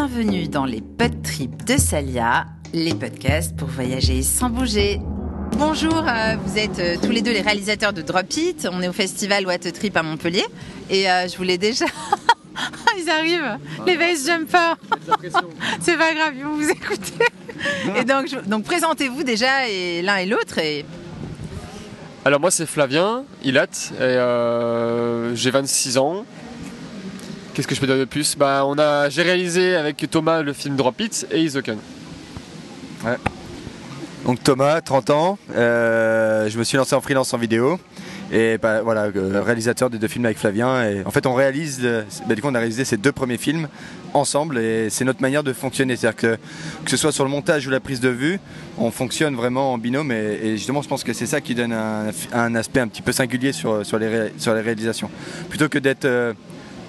bienvenue 0.00 0.46
dans 0.46 0.66
les 0.66 0.82
pod 0.82 1.22
trips 1.22 1.64
de 1.64 1.78
Salia, 1.78 2.44
les 2.74 2.94
podcasts 2.94 3.56
pour 3.56 3.66
voyager 3.68 4.20
sans 4.22 4.50
bouger. 4.50 5.00
Bonjour, 5.52 6.04
euh, 6.06 6.36
vous 6.44 6.58
êtes 6.58 6.78
euh, 6.80 6.96
tous 7.02 7.12
les 7.12 7.22
deux 7.22 7.32
les 7.32 7.40
réalisateurs 7.40 7.94
de 7.94 8.02
Drop 8.02 8.26
It. 8.36 8.68
On 8.70 8.82
est 8.82 8.88
au 8.88 8.92
festival 8.92 9.46
What 9.46 9.54
a 9.66 9.72
Trip 9.72 9.96
à 9.96 10.02
Montpellier 10.02 10.44
et 10.90 11.10
euh, 11.10 11.26
je 11.28 11.38
voulais 11.38 11.56
déjà. 11.56 11.86
Ils 12.98 13.08
arrivent, 13.08 13.56
les 13.86 13.96
base 13.96 14.26
jumpers. 14.26 14.76
C'est 15.80 15.96
pas 15.96 16.12
grave, 16.12 16.34
ils 16.36 16.44
vont 16.44 16.56
vous 16.56 16.68
écouter. 16.68 17.24
Et 17.98 18.04
donc, 18.04 18.28
je- 18.28 18.46
donc 18.46 18.64
présentez-vous 18.64 19.22
déjà 19.22 19.66
et 19.66 20.02
l'un 20.02 20.16
et 20.18 20.26
l'autre 20.26 20.58
et 20.58 20.84
Alors 22.26 22.38
moi 22.40 22.50
c'est 22.50 22.66
Flavien, 22.66 23.24
Ilat, 23.44 23.64
et 23.98 24.02
euh, 24.02 25.34
j'ai 25.34 25.50
26 25.50 25.96
ans. 25.96 26.26
Qu'est-ce 27.56 27.66
que 27.66 27.74
je 27.74 27.80
peux 27.80 27.86
dire 27.86 27.96
de 27.96 28.04
plus 28.04 28.36
bah, 28.36 28.64
on 28.66 28.78
a, 28.78 29.08
J'ai 29.08 29.22
réalisé 29.22 29.76
avec 29.76 30.06
Thomas 30.10 30.42
le 30.42 30.52
film 30.52 30.76
Drop 30.76 31.00
It 31.00 31.26
et 31.30 31.40
Isoken. 31.40 31.78
Donc 34.26 34.42
Thomas, 34.42 34.82
30 34.82 35.08
ans, 35.08 35.38
euh, 35.54 36.50
je 36.50 36.58
me 36.58 36.64
suis 36.64 36.76
lancé 36.76 36.94
en 36.94 37.00
freelance 37.00 37.32
en 37.32 37.38
vidéo 37.38 37.80
et 38.30 38.58
bah, 38.58 38.82
voilà, 38.82 39.04
euh, 39.04 39.40
réalisateur 39.42 39.88
des 39.88 39.96
deux 39.96 40.06
films 40.06 40.26
avec 40.26 40.36
Flavien. 40.36 40.82
Et 40.84 41.02
en 41.06 41.10
fait, 41.10 41.24
on 41.24 41.32
réalise, 41.32 41.80
euh, 41.82 42.02
bah, 42.28 42.34
du 42.34 42.42
coup, 42.42 42.48
on 42.48 42.54
a 42.54 42.58
réalisé 42.58 42.84
ces 42.84 42.98
deux 42.98 43.12
premiers 43.12 43.38
films 43.38 43.68
ensemble 44.12 44.58
et 44.58 44.90
c'est 44.90 45.06
notre 45.06 45.22
manière 45.22 45.42
de 45.42 45.54
fonctionner. 45.54 45.96
C'est-à-dire 45.96 46.20
que 46.20 46.38
que 46.84 46.90
ce 46.90 46.98
soit 46.98 47.12
sur 47.12 47.24
le 47.24 47.30
montage 47.30 47.66
ou 47.66 47.70
la 47.70 47.80
prise 47.80 48.00
de 48.00 48.10
vue, 48.10 48.38
on 48.76 48.90
fonctionne 48.90 49.34
vraiment 49.34 49.72
en 49.72 49.78
binôme 49.78 50.12
et, 50.12 50.58
justement, 50.58 50.82
je 50.82 50.88
pense 50.88 51.04
que 51.04 51.14
c'est 51.14 51.24
ça 51.24 51.40
qui 51.40 51.54
donne 51.54 51.72
un, 51.72 52.54
aspect 52.54 52.80
un 52.80 52.88
petit 52.88 53.00
peu 53.00 53.12
singulier 53.12 53.52
sur, 53.52 53.86
sur, 53.86 53.98
les, 53.98 54.30
sur 54.36 54.52
les 54.52 54.60
réalisations. 54.60 55.08
Plutôt 55.48 55.70
que 55.70 55.78
d'être, 55.78 56.06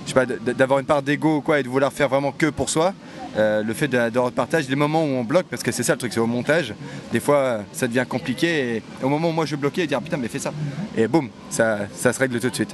je 0.08 0.14
sais 0.14 0.26
pas, 0.26 0.26
d'avoir 0.26 0.80
une 0.80 0.86
part 0.86 1.02
d'ego 1.02 1.38
ou 1.38 1.42
quoi 1.42 1.60
et 1.60 1.64
de 1.64 1.68
vouloir 1.68 1.92
faire 1.92 2.08
vraiment 2.08 2.32
que 2.32 2.48
pour 2.48 2.70
soi. 2.70 2.94
Euh, 3.38 3.62
le 3.62 3.74
fait 3.74 3.88
de, 3.88 4.10
de 4.10 4.18
repartage, 4.18 4.68
les 4.68 4.76
moments 4.76 5.04
où 5.04 5.08
on 5.10 5.24
bloque, 5.24 5.46
parce 5.48 5.62
que 5.62 5.72
c'est 5.72 5.84
ça 5.84 5.94
le 5.94 6.00
truc, 6.00 6.14
c'est 6.14 6.20
au 6.20 6.26
montage, 6.26 6.74
des 7.12 7.20
fois 7.20 7.60
ça 7.74 7.88
devient 7.88 8.06
compliqué 8.08 8.78
et 8.78 8.84
au 9.04 9.10
moment 9.10 9.30
où 9.30 9.34
moi 9.34 9.46
je 9.46 9.56
bloquais 9.56 9.84
et 9.84 9.88
dire 9.88 10.02
putain 10.02 10.18
mais 10.18 10.28
fais 10.28 10.40
ça 10.40 10.52
et 10.96 11.08
boum, 11.08 11.30
ça, 11.50 11.80
ça 11.94 12.14
se 12.14 12.20
règle 12.20 12.40
tout 12.40 12.50
de 12.50 12.56
suite. 12.56 12.74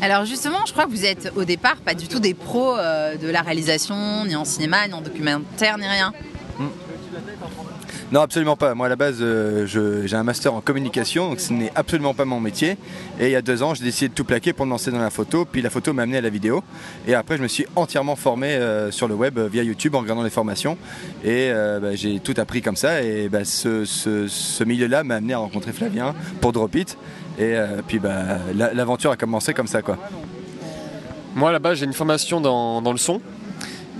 Alors 0.00 0.24
justement, 0.24 0.58
je 0.66 0.72
crois 0.72 0.86
que 0.86 0.90
vous 0.90 1.04
êtes 1.04 1.32
au 1.36 1.44
départ 1.44 1.76
pas 1.76 1.94
du 1.94 2.08
tout 2.08 2.18
des 2.18 2.34
pros 2.34 2.76
euh, 2.76 3.16
de 3.16 3.28
la 3.28 3.42
réalisation, 3.42 4.24
ni 4.24 4.34
en 4.34 4.44
cinéma, 4.44 4.88
ni 4.88 4.94
en 4.94 5.02
documentaire, 5.02 5.78
ni 5.78 5.86
rien. 5.86 6.12
Non 8.12 8.20
absolument 8.20 8.54
pas, 8.54 8.72
moi 8.76 8.86
à 8.86 8.88
la 8.88 8.94
base 8.94 9.16
euh, 9.20 9.66
j'ai 9.66 10.14
un 10.14 10.22
master 10.22 10.54
en 10.54 10.60
communication 10.60 11.30
donc 11.30 11.40
ce 11.40 11.52
n'est 11.52 11.72
absolument 11.74 12.14
pas 12.14 12.24
mon 12.24 12.38
métier. 12.38 12.76
Et 13.18 13.26
il 13.26 13.30
y 13.32 13.36
a 13.36 13.42
deux 13.42 13.64
ans 13.64 13.74
j'ai 13.74 13.82
décidé 13.82 14.08
de 14.08 14.14
tout 14.14 14.24
plaquer 14.24 14.52
pour 14.52 14.64
me 14.64 14.70
lancer 14.70 14.92
dans 14.92 15.00
la 15.00 15.10
photo 15.10 15.44
puis 15.44 15.60
la 15.60 15.70
photo 15.70 15.92
m'a 15.92 16.02
amené 16.02 16.18
à 16.18 16.20
la 16.20 16.28
vidéo. 16.28 16.62
Et 17.08 17.14
après 17.14 17.36
je 17.36 17.42
me 17.42 17.48
suis 17.48 17.66
entièrement 17.74 18.14
formé 18.14 18.54
euh, 18.54 18.92
sur 18.92 19.08
le 19.08 19.16
web 19.16 19.38
euh, 19.38 19.48
via 19.48 19.64
YouTube 19.64 19.96
en 19.96 20.00
regardant 20.00 20.22
les 20.22 20.30
formations. 20.30 20.78
Et 21.24 21.50
bah, 21.50 21.96
j'ai 21.96 22.20
tout 22.20 22.34
appris 22.36 22.62
comme 22.62 22.76
ça. 22.76 23.02
Et 23.02 23.28
bah, 23.28 23.44
ce, 23.44 24.62
milieu-là 24.64 25.02
m'a 25.02 25.16
amené 25.16 25.34
à 25.34 25.38
rencontrer 25.38 25.72
Flavien 25.72 26.14
pour 26.40 26.52
Drop 26.52 26.74
It 26.76 26.96
et 27.40 27.56
puis 27.88 27.98
bah, 27.98 28.38
la- 28.54 28.72
l'aventure 28.72 29.10
a 29.10 29.16
commencé 29.16 29.52
comme 29.52 29.66
ça 29.66 29.82
quoi. 29.82 29.98
Moi 31.34 31.50
là-bas 31.50 31.74
j'ai 31.74 31.86
une 31.86 31.92
formation 31.92 32.40
dans, 32.40 32.92
le 32.92 32.98
son. 32.98 33.20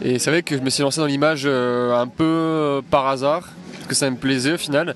Et 0.00 0.20
c'est 0.20 0.30
vrai 0.30 0.42
que 0.44 0.56
je 0.56 0.62
me 0.62 0.70
suis 0.70 0.84
lancé 0.84 1.00
dans 1.00 1.06
l'image 1.06 1.46
un 1.46 2.06
peu 2.06 2.82
par 2.88 3.08
hasard 3.08 3.48
que 3.86 3.94
ça 3.94 4.10
me 4.10 4.16
plaisait 4.16 4.52
au 4.52 4.58
final 4.58 4.94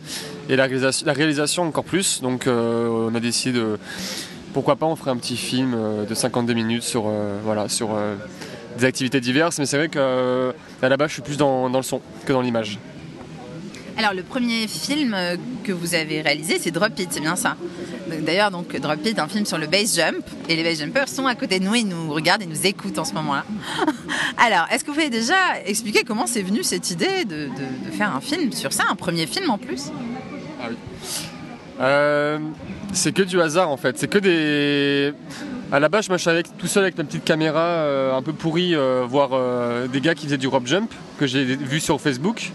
et 0.48 0.56
la 0.56 0.66
réalisation, 0.66 1.64
encore 1.64 1.84
plus 1.84 2.20
donc 2.22 2.46
euh, 2.46 2.88
on 2.88 3.14
a 3.14 3.20
décidé 3.20 3.58
de 3.58 3.78
pourquoi 4.52 4.76
pas 4.76 4.86
on 4.86 4.96
ferait 4.96 5.10
un 5.10 5.16
petit 5.16 5.36
film 5.36 5.74
euh, 5.74 6.04
de 6.04 6.14
52 6.14 6.52
minutes 6.54 6.82
sur, 6.82 7.04
euh, 7.06 7.38
voilà, 7.44 7.68
sur 7.68 7.96
des 8.78 8.84
activités 8.84 9.20
diverses 9.20 9.58
mais 9.58 9.66
c'est 9.66 9.76
vrai 9.76 9.88
que 9.88 10.52
base 10.82 11.08
je 11.08 11.12
suis 11.14 11.22
plus 11.22 11.36
dans, 11.36 11.68
le 11.68 11.82
son 11.82 12.00
que 12.24 12.32
dans 12.32 12.42
l'image. 12.42 12.78
Alors 13.96 14.14
le 14.14 14.22
premier 14.22 14.66
film 14.66 15.16
que 15.62 15.72
vous 15.72 15.94
avez 15.94 16.22
réalisé, 16.22 16.58
c'est 16.58 16.70
Drop 16.70 16.98
It, 16.98 17.08
c'est 17.12 17.20
bien 17.20 17.36
ça? 17.36 17.56
D'ailleurs, 18.18 18.50
donc 18.50 18.74
Drop 18.76 18.98
It, 19.04 19.18
un 19.18 19.28
film 19.28 19.46
sur 19.46 19.58
le 19.58 19.66
base 19.66 19.96
jump, 19.96 20.24
et 20.48 20.56
les 20.56 20.62
base 20.62 20.78
jumpers 20.78 21.08
sont 21.08 21.26
à 21.26 21.34
côté 21.34 21.58
de 21.58 21.64
nous, 21.64 21.74
ils 21.74 21.86
nous 21.86 22.12
regardent 22.12 22.42
et 22.42 22.46
nous 22.46 22.66
écoutent 22.66 22.98
en 22.98 23.04
ce 23.04 23.14
moment-là. 23.14 23.44
Alors, 24.38 24.66
est-ce 24.70 24.84
que 24.84 24.90
vous 24.90 24.96
pouvez 24.96 25.10
déjà 25.10 25.60
expliquer 25.64 26.04
comment 26.04 26.26
c'est 26.26 26.42
venu 26.42 26.62
cette 26.62 26.90
idée 26.90 27.24
de, 27.24 27.48
faire 27.96 28.14
un 28.14 28.20
film 28.20 28.52
sur 28.52 28.72
ça, 28.72 28.84
un 28.90 28.96
premier 28.96 29.26
film 29.26 29.50
en 29.50 29.58
plus? 29.58 29.90
Euh, 31.80 32.38
c'est 32.92 33.12
que 33.12 33.22
du 33.22 33.40
hasard 33.40 33.70
en 33.70 33.76
fait. 33.76 33.98
C'est 33.98 34.08
que 34.08 34.18
des. 34.18 35.14
À 35.72 35.80
la 35.80 35.88
base, 35.88 36.06
je 36.10 36.28
avec, 36.28 36.58
tout 36.58 36.66
seul 36.66 36.82
avec 36.82 36.98
ma 36.98 37.04
petite 37.04 37.24
caméra 37.24 37.60
euh, 37.60 38.14
un 38.14 38.22
peu 38.22 38.32
pourrie, 38.32 38.74
euh, 38.74 39.04
voir 39.08 39.30
des 39.88 40.00
gars 40.00 40.14
qui 40.14 40.26
faisaient 40.26 40.36
du 40.36 40.48
rope 40.48 40.66
jump 40.66 40.92
que 41.18 41.26
j'ai 41.26 41.44
vu 41.44 41.80
sur 41.80 42.00
Facebook 42.00 42.50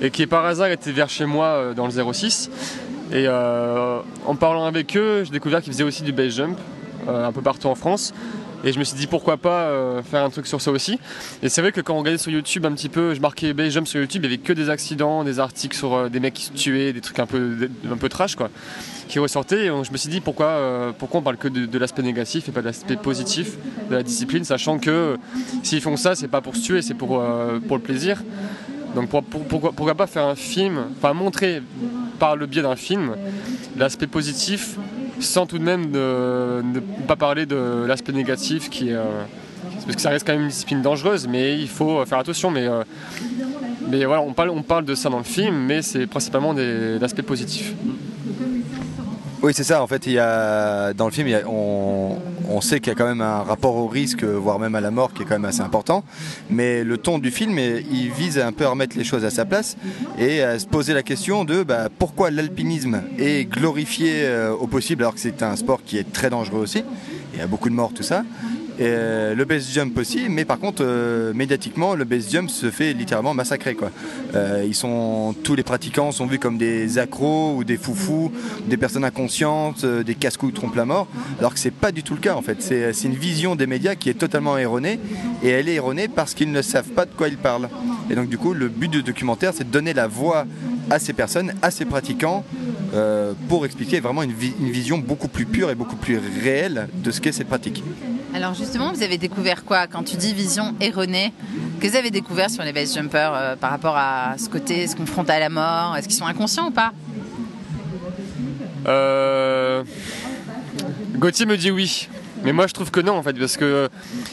et 0.00 0.10
qui 0.10 0.26
par 0.26 0.44
hasard 0.44 0.68
étaient 0.68 0.92
vers 0.92 1.08
chez 1.08 1.26
moi 1.26 1.72
dans 1.74 1.86
le 1.86 2.12
06. 2.12 2.50
Et 3.12 3.26
euh, 3.26 4.00
en 4.26 4.34
parlant 4.34 4.64
avec 4.64 4.96
eux, 4.96 5.24
j'ai 5.24 5.30
découvert 5.30 5.60
qu'ils 5.62 5.72
faisaient 5.72 5.84
aussi 5.84 6.02
du 6.02 6.12
base 6.12 6.34
jump 6.34 6.58
euh, 7.08 7.26
un 7.26 7.32
peu 7.32 7.42
partout 7.42 7.68
en 7.68 7.74
France. 7.74 8.14
Et 8.66 8.72
je 8.72 8.78
me 8.78 8.84
suis 8.84 8.96
dit 8.96 9.06
pourquoi 9.06 9.36
pas 9.36 9.64
euh, 9.64 10.02
faire 10.02 10.24
un 10.24 10.30
truc 10.30 10.46
sur 10.46 10.62
ça 10.62 10.70
aussi. 10.70 10.98
Et 11.42 11.50
c'est 11.50 11.60
vrai 11.60 11.70
que 11.70 11.82
quand 11.82 11.94
on 11.94 11.98
regardait 11.98 12.16
sur 12.16 12.32
YouTube 12.32 12.64
un 12.64 12.72
petit 12.72 12.88
peu, 12.88 13.12
je 13.12 13.20
marquais 13.20 13.52
base 13.52 13.74
jump 13.74 13.86
sur 13.86 14.00
YouTube, 14.00 14.22
il 14.24 14.30
y 14.30 14.32
avait 14.32 14.42
que 14.42 14.54
des 14.54 14.70
accidents, 14.70 15.22
des 15.22 15.38
articles 15.38 15.76
sur 15.76 16.08
des 16.08 16.18
mecs 16.18 16.32
qui 16.32 16.44
se 16.44 16.52
tuaient, 16.52 16.94
des 16.94 17.02
trucs 17.02 17.18
un 17.18 17.26
peu, 17.26 17.68
un 17.90 17.96
peu 17.98 18.08
trash 18.08 18.36
quoi, 18.36 18.48
qui 19.06 19.18
ressortaient. 19.18 19.66
Et 19.66 19.66
je 19.66 19.92
me 19.92 19.98
suis 19.98 20.08
dit 20.08 20.22
pourquoi, 20.22 20.94
pourquoi 20.98 21.20
on 21.20 21.22
parle 21.22 21.36
que 21.36 21.48
de, 21.48 21.66
de 21.66 21.78
l'aspect 21.78 22.00
négatif 22.00 22.48
et 22.48 22.52
pas 22.52 22.62
de 22.62 22.66
l'aspect 22.66 22.96
positif 22.96 23.58
de 23.90 23.96
la 23.96 24.02
discipline, 24.02 24.44
sachant 24.44 24.78
que 24.78 25.18
s'ils 25.62 25.82
font 25.82 25.98
ça, 25.98 26.14
c'est 26.14 26.28
pas 26.28 26.40
pour 26.40 26.56
se 26.56 26.62
tuer, 26.62 26.80
c'est 26.80 26.94
pour, 26.94 27.22
pour 27.68 27.76
le 27.76 27.82
plaisir. 27.82 28.22
Donc 28.94 29.08
pour- 29.08 29.22
pour- 29.24 29.44
pourquoi, 29.44 29.72
pourquoi 29.72 29.94
pas 29.94 30.06
faire 30.06 30.24
un 30.26 30.34
film, 30.36 30.78
enfin 30.96 31.12
montrer 31.14 31.62
par 32.18 32.36
le 32.36 32.46
biais 32.46 32.62
d'un 32.62 32.76
film 32.76 33.16
l'aspect 33.76 34.06
positif 34.06 34.76
sans 35.20 35.46
tout 35.46 35.58
de 35.58 35.64
même 35.64 35.90
ne, 35.90 36.62
ne 36.62 36.80
pas 37.06 37.16
parler 37.16 37.46
de 37.46 37.84
l'aspect 37.86 38.12
négatif 38.12 38.70
qui 38.70 38.90
est... 38.90 38.94
euh, 38.94 39.02
parce 39.84 39.96
que 39.96 40.00
ça 40.02 40.10
reste 40.10 40.26
quand 40.26 40.32
même 40.32 40.42
une 40.42 40.48
discipline 40.48 40.82
dangereuse, 40.82 41.26
mais 41.28 41.58
il 41.58 41.68
faut 41.68 42.04
faire 42.06 42.18
attention. 42.18 42.50
Mais, 42.50 42.66
euh, 42.66 42.82
mais 43.88 44.04
voilà, 44.04 44.22
on 44.22 44.32
parle, 44.32 44.50
on 44.50 44.62
parle 44.62 44.84
de 44.84 44.94
ça 44.94 45.08
dans 45.10 45.18
le 45.18 45.24
film, 45.24 45.54
mais 45.56 45.82
c'est 45.82 46.06
principalement 46.06 46.54
des 46.54 46.98
l'aspect 46.98 47.22
positif. 47.22 47.74
Oui, 49.44 49.52
c'est 49.54 49.62
ça. 49.62 49.82
En 49.82 49.86
fait, 49.86 50.06
il 50.06 50.14
y 50.14 50.18
a, 50.18 50.94
dans 50.94 51.04
le 51.04 51.10
film, 51.10 51.28
on, 51.46 52.60
sait 52.62 52.80
qu'il 52.80 52.88
y 52.88 52.92
a 52.92 52.94
quand 52.94 53.04
même 53.04 53.20
un 53.20 53.42
rapport 53.42 53.76
au 53.76 53.86
risque, 53.86 54.24
voire 54.24 54.58
même 54.58 54.74
à 54.74 54.80
la 54.80 54.90
mort, 54.90 55.12
qui 55.12 55.20
est 55.20 55.26
quand 55.26 55.34
même 55.34 55.44
assez 55.44 55.60
important. 55.60 56.02
Mais 56.48 56.82
le 56.82 56.96
ton 56.96 57.18
du 57.18 57.30
film, 57.30 57.58
il 57.58 58.10
vise 58.10 58.38
un 58.38 58.52
peu 58.52 58.64
à 58.64 58.70
remettre 58.70 58.96
les 58.96 59.04
choses 59.04 59.22
à 59.22 59.28
sa 59.28 59.44
place 59.44 59.76
et 60.18 60.40
à 60.40 60.58
se 60.58 60.64
poser 60.64 60.94
la 60.94 61.02
question 61.02 61.44
de 61.44 61.62
bah, 61.62 61.90
pourquoi 61.90 62.30
l'alpinisme 62.30 63.02
est 63.18 63.44
glorifié 63.44 64.22
euh, 64.24 64.54
au 64.54 64.66
possible 64.66 65.02
alors 65.02 65.12
que 65.12 65.20
c'est 65.20 65.42
un 65.42 65.56
sport 65.56 65.84
qui 65.84 65.98
est 65.98 66.10
très 66.10 66.30
dangereux 66.30 66.62
aussi. 66.62 66.82
Il 67.34 67.38
y 67.38 67.42
a 67.42 67.46
beaucoup 67.46 67.68
de 67.68 67.74
morts, 67.74 67.92
tout 67.92 68.02
ça. 68.02 68.24
Euh, 68.80 69.34
le 69.34 69.44
base 69.44 69.70
jump 69.72 69.96
aussi, 69.98 70.28
mais 70.28 70.44
par 70.44 70.58
contre, 70.58 70.82
euh, 70.84 71.32
médiatiquement, 71.32 71.94
le 71.94 72.04
base 72.04 72.30
jump 72.30 72.50
se 72.50 72.70
fait 72.70 72.92
littéralement 72.92 73.34
massacrer. 73.34 73.74
Quoi. 73.74 73.90
Euh, 74.34 74.66
tous 75.42 75.54
les 75.54 75.62
pratiquants 75.62 76.10
sont 76.10 76.26
vus 76.26 76.38
comme 76.38 76.58
des 76.58 76.98
accros 76.98 77.54
ou 77.56 77.64
des 77.64 77.76
foufous, 77.76 78.32
des 78.66 78.76
personnes 78.76 79.04
inconscientes, 79.04 79.84
des 79.84 80.14
casse-couilles 80.14 80.52
trompe 80.52 80.74
la 80.74 80.84
mort, 80.84 81.06
alors 81.38 81.54
que 81.54 81.60
c'est 81.60 81.70
pas 81.70 81.92
du 81.92 82.02
tout 82.02 82.14
le 82.14 82.20
cas 82.20 82.34
en 82.34 82.42
fait. 82.42 82.60
C'est 82.60 83.04
une 83.04 83.14
vision 83.14 83.54
des 83.54 83.66
médias 83.66 83.94
qui 83.94 84.10
est 84.10 84.14
totalement 84.14 84.58
erronée, 84.58 84.98
et 85.42 85.50
elle 85.50 85.68
est 85.68 85.74
erronée 85.74 86.08
parce 86.08 86.34
qu'ils 86.34 86.50
ne 86.50 86.62
savent 86.62 86.90
pas 86.90 87.04
de 87.04 87.12
quoi 87.12 87.28
ils 87.28 87.38
parlent. 87.38 87.68
Et 88.10 88.14
donc 88.14 88.28
du 88.28 88.38
coup, 88.38 88.54
le 88.54 88.68
but 88.68 88.90
du 88.90 89.02
documentaire, 89.02 89.52
c'est 89.54 89.64
de 89.64 89.70
donner 89.70 89.94
la 89.94 90.08
voix 90.08 90.46
à 90.90 90.98
ces 90.98 91.12
personnes, 91.12 91.54
à 91.62 91.70
ces 91.70 91.84
pratiquants, 91.84 92.44
pour 93.48 93.66
expliquer 93.66 94.00
vraiment 94.00 94.22
une 94.22 94.32
vision 94.32 94.98
beaucoup 94.98 95.28
plus 95.28 95.46
pure 95.46 95.70
et 95.70 95.74
beaucoup 95.74 95.96
plus 95.96 96.18
réelle 96.42 96.88
de 97.02 97.10
ce 97.10 97.20
qu'est 97.20 97.32
cette 97.32 97.48
pratique. 97.48 97.82
Alors 98.34 98.52
justement, 98.52 98.92
vous 98.92 99.04
avez 99.04 99.16
découvert 99.16 99.64
quoi 99.64 99.86
Quand 99.86 100.02
tu 100.02 100.16
dis 100.16 100.34
vision 100.34 100.74
erronée, 100.80 101.32
que 101.80 101.86
vous 101.86 101.94
avez 101.94 102.10
découvert 102.10 102.50
sur 102.50 102.64
les 102.64 102.72
base 102.72 102.92
jumpers 102.92 103.32
euh, 103.32 103.54
par 103.54 103.70
rapport 103.70 103.96
à 103.96 104.34
ce 104.38 104.48
côté, 104.48 104.88
se 104.88 104.96
confronter 104.96 105.30
à 105.30 105.38
la 105.38 105.48
mort? 105.48 105.96
Est-ce 105.96 106.08
qu'ils 106.08 106.16
sont 106.16 106.26
inconscients 106.26 106.66
ou 106.66 106.72
pas? 106.72 106.92
Euh... 108.88 109.84
Gauthier 111.14 111.46
me 111.46 111.56
dit 111.56 111.70
oui. 111.70 112.08
Mais 112.42 112.52
moi 112.52 112.66
je 112.66 112.74
trouve 112.74 112.90
que 112.90 113.00
non 113.00 113.14
en 113.14 113.22
fait 113.22 113.32
parce 113.34 113.56
que 113.56 113.64
euh, 113.64 113.88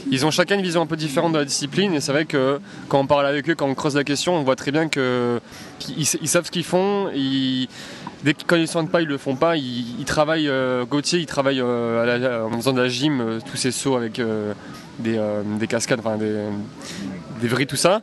ils 0.10 0.26
ont 0.26 0.32
chacun 0.32 0.56
une 0.56 0.64
vision 0.64 0.82
un 0.82 0.88
peu 0.88 0.98
différente 0.98 1.32
de 1.32 1.38
la 1.38 1.46
discipline 1.46 1.94
et 1.94 2.02
c'est 2.02 2.12
vrai 2.12 2.26
que 2.26 2.60
quand 2.90 3.00
on 3.00 3.08
parle 3.08 3.28
avec 3.28 3.50
eux, 3.50 3.56
quand 3.56 3.68
on 3.68 3.76
creuse 3.76 3.96
la 3.96 4.04
question, 4.04 4.36
on 4.36 4.44
voit 4.44 4.58
très 4.58 4.72
bien 4.72 4.90
qu'ils 4.90 5.40
ils 5.98 6.28
savent 6.28 6.46
ce 6.46 6.52
qu'ils 6.52 6.66
font. 6.66 7.10
Dès 8.24 8.34
que 8.34 8.44
quand 8.46 8.56
ils 8.56 8.62
ne 8.62 8.66
sentent 8.68 8.92
pas, 8.92 9.02
ils 9.02 9.08
le 9.08 9.18
font 9.18 9.36
pas. 9.36 9.58
Ils, 9.58 10.04
travaillent. 10.06 10.48
euh, 10.50 10.86
Gauthier, 10.86 11.20
il 11.20 11.26
travaille 11.26 11.60
euh, 11.62 12.44
en 12.46 12.52
faisant 12.58 12.74
de 12.74 12.82
la 12.82 12.88
gym, 12.88 13.22
euh, 13.22 13.40
tous 13.50 13.58
ces 13.58 13.72
sauts 13.72 13.96
avec 13.96 14.22
des, 15.00 15.20
des 15.60 15.68
cascades, 15.68 16.00
enfin 16.00 16.18
des, 16.18 16.46
des 17.42 17.48
vrilles, 17.48 17.68
tout 17.68 17.76
ça. 17.76 18.02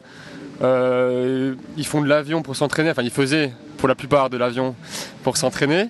Ils 0.60 1.86
font 1.86 2.00
de 2.02 2.08
l'avion 2.08 2.42
pour 2.42 2.56
s'entraîner. 2.56 2.90
Enfin, 2.90 3.02
ils 3.02 3.10
faisaient 3.10 3.52
pour 3.76 3.86
la 3.88 3.94
plupart 3.94 4.28
de 4.28 4.36
l'avion 4.36 4.74
pour 5.22 5.36
s'entraîner. 5.36 5.88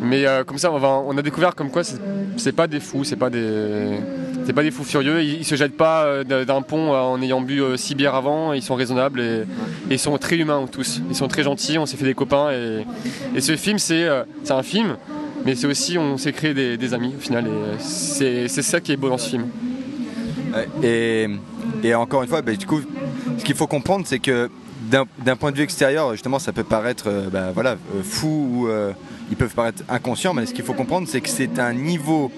Mais 0.00 0.24
comme 0.46 0.58
ça, 0.58 0.70
on, 0.70 1.16
a 1.18 1.22
découvert 1.22 1.54
comme 1.54 1.70
quoi 1.70 1.82
c'est- 1.84 2.52
pas 2.52 2.66
des 2.68 2.78
fous, 2.80 3.02
c'est 3.04 3.16
pas 3.16 3.30
des, 3.30 3.98
C'est 4.46 4.52
pas 4.52 4.62
des 4.62 4.70
fous 4.70 4.84
furieux, 4.84 5.22
ils, 5.22 5.38
ils 5.40 5.44
se 5.44 5.56
jettent 5.56 5.76
pas 5.76 6.22
d'un 6.22 6.62
pont 6.62 6.92
en 6.92 7.20
ayant 7.22 7.40
bu 7.40 7.60
6 7.76 7.94
bières 7.96 8.14
avant, 8.14 8.52
ils 8.52 8.62
sont 8.62 8.74
raisonnables 8.76 9.20
et, 9.20 9.42
et 9.90 9.94
ils 9.94 9.98
sont 9.98 10.16
très 10.18 10.36
humains 10.36 10.66
tous. 10.70 11.00
Ils 11.08 11.16
sont 11.16 11.28
très 11.28 11.42
gentils, 11.42 11.78
on 11.78 11.86
s'est 11.86 11.96
fait 11.96 12.04
des 12.04 12.14
copains 12.14 12.50
et, 12.52 13.40
ce 13.40 13.56
film 13.56 13.78
c'est 13.78 14.04
euh, 14.04 14.24
c'est 14.42 14.52
un 14.52 14.62
film, 14.62 14.96
mais 15.44 15.54
c'est 15.54 15.66
aussi 15.66 15.98
on 15.98 16.16
s'est 16.16 16.32
créé 16.32 16.54
des, 16.54 16.94
amis 16.94 17.14
au 17.16 17.20
final 17.20 17.46
et 17.46 17.50
euh, 17.50 18.48
c'est 18.48 18.62
ça 18.62 18.80
qui 18.80 18.92
est 18.92 18.96
beau 18.96 19.08
dans 19.08 19.18
ce 19.18 19.30
film. 19.30 19.46
Ouais, 20.54 21.28
Et, 21.82 21.94
encore 21.94 22.22
une 22.22 22.28
fois, 22.28 22.42
bah, 22.42 22.54
du 22.54 22.66
coup, 22.66 22.80
ce 23.38 23.44
qu'il 23.44 23.56
faut 23.56 23.66
comprendre, 23.66 24.06
c'est 24.06 24.20
que 24.20 24.48
d'un 24.88 25.36
point 25.36 25.50
de 25.50 25.56
vue 25.56 25.62
extérieur, 25.62 26.12
justement, 26.12 26.38
ça 26.38 26.52
peut 26.52 26.64
paraître 26.64 27.04
euh, 27.08 27.28
bah, 27.30 27.50
voilà, 27.52 27.72
euh, 27.72 28.02
fou 28.02 28.48
ou 28.50 28.68
euh, 28.68 28.92
ils 29.30 29.36
peuvent 29.36 29.54
paraître 29.54 29.82
inconscients, 29.88 30.34
mais 30.34 30.46
ce 30.46 30.54
qu'il 30.54 30.64
faut 30.64 30.74
comprendre, 30.74 31.08
c'est 31.08 31.20
que 31.20 31.28
c'est 31.28 31.58
un 31.58 31.72
niveau 31.72 32.30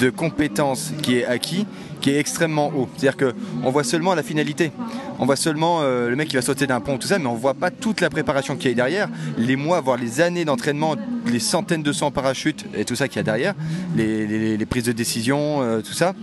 de 0.00 0.10
compétence 0.10 0.92
qui 1.02 1.18
est 1.18 1.26
acquis 1.26 1.66
qui 2.00 2.10
est 2.10 2.18
extrêmement 2.18 2.72
haut. 2.74 2.88
C'est-à-dire 2.96 3.32
qu'on 3.60 3.70
voit 3.70 3.84
seulement 3.84 4.14
la 4.14 4.22
finalité. 4.22 4.72
On 5.22 5.26
voit 5.26 5.36
seulement 5.36 5.82
euh, 5.82 6.08
le 6.08 6.16
mec 6.16 6.28
qui 6.28 6.36
va 6.36 6.42
sauter 6.42 6.66
d'un 6.66 6.80
pont, 6.80 6.96
tout 6.96 7.06
ça, 7.06 7.18
mais 7.18 7.26
on 7.26 7.34
voit 7.34 7.52
pas 7.52 7.70
toute 7.70 8.00
la 8.00 8.08
préparation 8.08 8.56
qui 8.56 8.68
est 8.68 8.74
derrière, 8.74 9.10
les 9.36 9.54
mois, 9.54 9.82
voire 9.82 9.98
les 9.98 10.22
années 10.22 10.46
d'entraînement, 10.46 10.96
les 11.26 11.38
centaines 11.38 11.82
de 11.82 11.92
cents 11.92 12.10
parachutes 12.10 12.64
et 12.74 12.86
tout 12.86 12.96
ça 12.96 13.06
qu'il 13.06 13.18
y 13.18 13.20
a 13.20 13.22
derrière, 13.24 13.54
les 13.96 14.66
prises 14.66 14.84
de 14.84 14.92
décision, 14.92 15.60
euh, 15.60 15.82
tout 15.82 15.92
ça. 15.92 16.14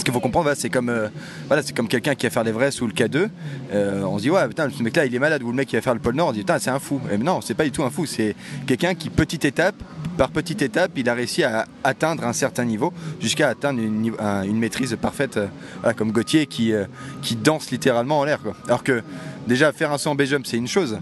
Ce 0.00 0.04
qu'il 0.04 0.14
faut 0.14 0.20
comprendre, 0.20 0.50
c'est 0.56 0.70
comme, 0.70 0.88
euh, 0.88 1.08
voilà, 1.46 1.62
comme 1.76 1.86
quelqu'un 1.86 2.14
qui 2.14 2.24
va 2.24 2.30
faire 2.30 2.42
l'Everest 2.42 2.80
ou 2.80 2.86
le 2.86 2.92
K2. 2.94 3.28
euh, 3.74 4.02
on 4.04 4.16
se 4.16 4.22
dit, 4.22 4.30
ouais, 4.30 4.48
putain, 4.48 4.66
ce 4.70 4.82
mec-là, 4.82 5.04
il 5.04 5.14
est 5.14 5.18
malade. 5.18 5.42
Ou 5.42 5.48
le 5.48 5.52
mec 5.52 5.68
qui 5.68 5.76
va 5.76 5.82
faire 5.82 5.92
le 5.92 6.00
pôle 6.00 6.14
Nord, 6.14 6.28
on 6.28 6.30
se 6.30 6.36
dit, 6.36 6.40
putain, 6.40 6.58
c'est 6.58 6.70
un 6.70 6.78
fou. 6.78 7.02
Et 7.12 7.18
non, 7.18 7.42
c'est 7.42 7.52
pas 7.52 7.64
du 7.64 7.70
tout 7.70 7.82
un 7.82 7.90
fou. 7.90 8.06
C'est 8.06 8.34
quelqu'un 8.66 8.94
qui, 8.94 9.10
petite 9.10 9.44
étape, 9.44 9.74
par 10.16 10.30
petite 10.30 10.62
étape, 10.62 10.92
il 10.96 11.06
a 11.10 11.12
réussi 11.12 11.44
à 11.44 11.66
atteindre 11.84 12.24
un 12.24 12.32
certain 12.32 12.64
niveau, 12.64 12.94
jusqu'à 13.20 13.50
atteindre 13.50 13.78
une, 13.78 14.58
maîtrise 14.58 14.96
parfaite, 14.98 15.36
euh, 15.36 15.92
comme 15.92 16.12
Gauthier 16.12 16.46
qui, 16.46 16.72
qui 17.20 17.36
danse 17.36 17.70
littéralement 17.70 18.20
en 18.20 18.24
l'air. 18.24 18.38
Alors 18.68 18.82
que, 18.82 19.02
déjà, 19.48 19.70
faire 19.70 19.92
un 19.92 19.98
saut 19.98 20.08
en 20.08 20.14
B-jump, 20.14 20.46
c'est 20.46 20.56
une 20.56 20.66
chose. 20.66 20.98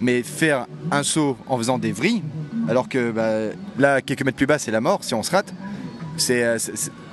Mais 0.00 0.22
faire 0.22 0.64
un 0.90 1.02
saut 1.02 1.36
en 1.48 1.58
faisant 1.58 1.76
des 1.76 1.92
vrilles, 1.92 2.22
alors 2.66 2.88
que 2.88 3.10
bah, 3.10 3.54
là, 3.78 4.00
quelques 4.00 4.24
mètres 4.24 4.38
plus 4.38 4.46
bas, 4.46 4.58
c'est 4.58 4.70
la 4.70 4.80
mort 4.80 5.04
si 5.04 5.12
on 5.12 5.22
se 5.22 5.32
rate, 5.32 5.52
c'est- 6.16 6.56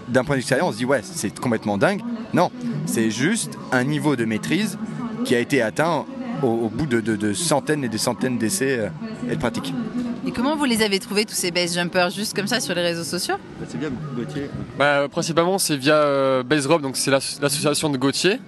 d'un 0.09 0.23
point 0.23 0.35
de 0.35 0.39
vue 0.39 0.41
extérieur, 0.41 0.67
on 0.67 0.71
se 0.71 0.77
dit 0.77 0.85
ouais, 0.85 1.01
c'est 1.03 1.37
complètement 1.39 1.77
dingue. 1.77 2.01
Non, 2.33 2.51
c'est 2.85 3.09
juste 3.11 3.57
un 3.71 3.83
niveau 3.83 4.15
de 4.15 4.25
maîtrise 4.25 4.77
qui 5.25 5.35
a 5.35 5.39
été 5.39 5.61
atteint 5.61 6.05
au, 6.43 6.47
au 6.47 6.69
bout 6.69 6.85
de, 6.85 7.01
de- 7.01 7.15
de 7.15 7.33
centaines 7.33 7.83
et 7.83 7.89
des 7.89 7.97
centaines 7.97 8.37
d'essais 8.37 8.79
euh, 8.79 8.87
et 9.31 9.35
de 9.35 9.39
pratiques. 9.39 9.73
Et 10.27 10.31
comment 10.31 10.55
vous 10.55 10.65
les 10.65 10.81
avez 10.83 10.99
trouvés, 10.99 11.25
tous 11.25 11.33
ces 11.33 11.49
base 11.49 11.73
jumpers, 11.75 12.09
juste 12.11 12.35
comme 12.35 12.45
ça 12.47 12.59
sur 12.59 12.75
les 12.75 12.81
réseaux 12.81 13.03
sociaux? 13.03 13.35
C'est 13.67 13.79
bien, 13.79 13.89
Gauthier. 14.15 14.49
Bah, 14.77 15.07
principalement, 15.09 15.57
c'est 15.57 15.77
via 15.77 15.95
euh, 15.95 16.43
Base 16.43 16.67
Rob, 16.67 16.81
donc 16.81 16.97
c'est 16.97 17.09
l'ass- 17.09 17.39
l'association 17.41 17.89
de 17.89 17.97
Gauthier, 17.97 18.39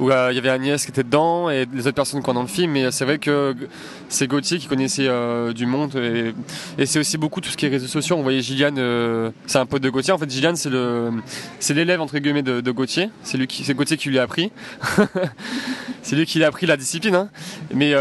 où 0.00 0.10
euh, 0.10 0.28
il 0.30 0.36
y 0.36 0.38
avait 0.38 0.48
Agnès 0.48 0.84
qui 0.84 0.90
était 0.90 1.02
dedans 1.02 1.50
et 1.50 1.66
les 1.72 1.86
autres 1.86 1.94
personnes 1.94 2.22
qu'on 2.22 2.34
dans 2.34 2.42
le 2.42 2.48
film. 2.48 2.72
Mais 2.72 2.90
c'est 2.90 3.04
vrai 3.04 3.18
que 3.18 3.54
c'est 4.08 4.26
Gauthier 4.26 4.58
qui 4.58 4.66
connaissait 4.66 5.08
euh, 5.08 5.52
du 5.52 5.66
monde 5.66 5.96
et, 5.96 6.86
c'est 6.86 6.98
aussi 6.98 7.18
beaucoup 7.18 7.40
tout 7.40 7.50
ce 7.50 7.56
qui 7.56 7.66
est 7.66 7.68
réseaux 7.68 7.86
sociaux. 7.86 8.16
On 8.16 8.22
voyait 8.22 8.40
Gillian, 8.40 8.74
euh, 8.78 9.30
c'est 9.46 9.58
un 9.58 9.66
pote 9.66 9.82
de 9.82 9.90
Gauthier. 9.90 10.12
En 10.12 10.18
fait, 10.18 10.30
Gillian, 10.30 10.54
c'est 10.54 10.70
le, 10.70 11.10
c'est 11.58 11.74
l'élève 11.74 12.00
entre 12.00 12.18
guillemets 12.18 12.42
de, 12.42 12.70
Gauthier. 12.70 13.10
C'est 13.22 13.74
Gauthier 13.74 13.96
qui 13.96 14.08
lui 14.08 14.18
a 14.18 14.22
appris. 14.22 14.52
c'est 16.02 16.16
lui 16.16 16.26
qui 16.26 16.38
lui 16.38 16.44
a 16.44 16.48
appris 16.48 16.66
la 16.66 16.76
discipline. 16.76 17.14
hein. 17.14 17.28
Mais 17.74 17.92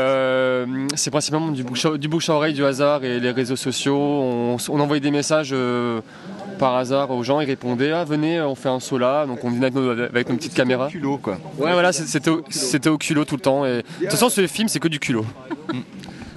c'est 0.95 1.11
principalement 1.11 1.51
du 1.51 1.63
bouche, 1.63 1.85
à, 1.85 1.97
du 1.97 2.07
bouche 2.07 2.29
à 2.29 2.33
oreille, 2.33 2.53
du 2.53 2.63
hasard 2.63 3.03
et 3.03 3.19
les 3.19 3.31
réseaux 3.31 3.55
sociaux. 3.55 3.97
On, 3.97 4.57
on 4.69 4.79
envoyait 4.79 5.01
des 5.01 5.11
messages. 5.11 5.53
Euh, 6.57 6.59
par 6.59 6.75
hasard 6.75 7.12
aux 7.12 7.24
gens, 7.24 7.39
ils 7.39 7.45
répondaient 7.45 7.92
ah 7.92 8.04
venez 8.04 8.42
on 8.42 8.56
fait 8.56 8.69
un 8.69 8.80
saut 8.80 8.98
là 8.98 9.25
donc 9.25 9.44
on 9.44 9.50
venait 9.50 9.68
avec 9.68 9.75
nos, 9.75 9.89
avec 9.89 10.30
nos 10.30 10.36
petites 10.36 10.54
caméras. 10.54 10.89
Culot, 10.89 11.18
quoi. 11.18 11.38
Ouais 11.57 11.71
voilà 11.74 11.94
c'était 11.94 12.30
au, 12.30 12.44
c'était 12.50 12.89
au 12.89 12.98
culot 12.98 13.25
tout 13.25 13.36
le 13.36 13.42
temps 13.42 13.65
et 13.65 13.77
de 13.77 13.83
toute 14.01 14.12
façon 14.12 14.30
ce 14.30 14.45
film 14.48 14.68
c'est 14.68 14.80
que 14.80 14.88
du 14.88 15.00
culot. 15.00 15.25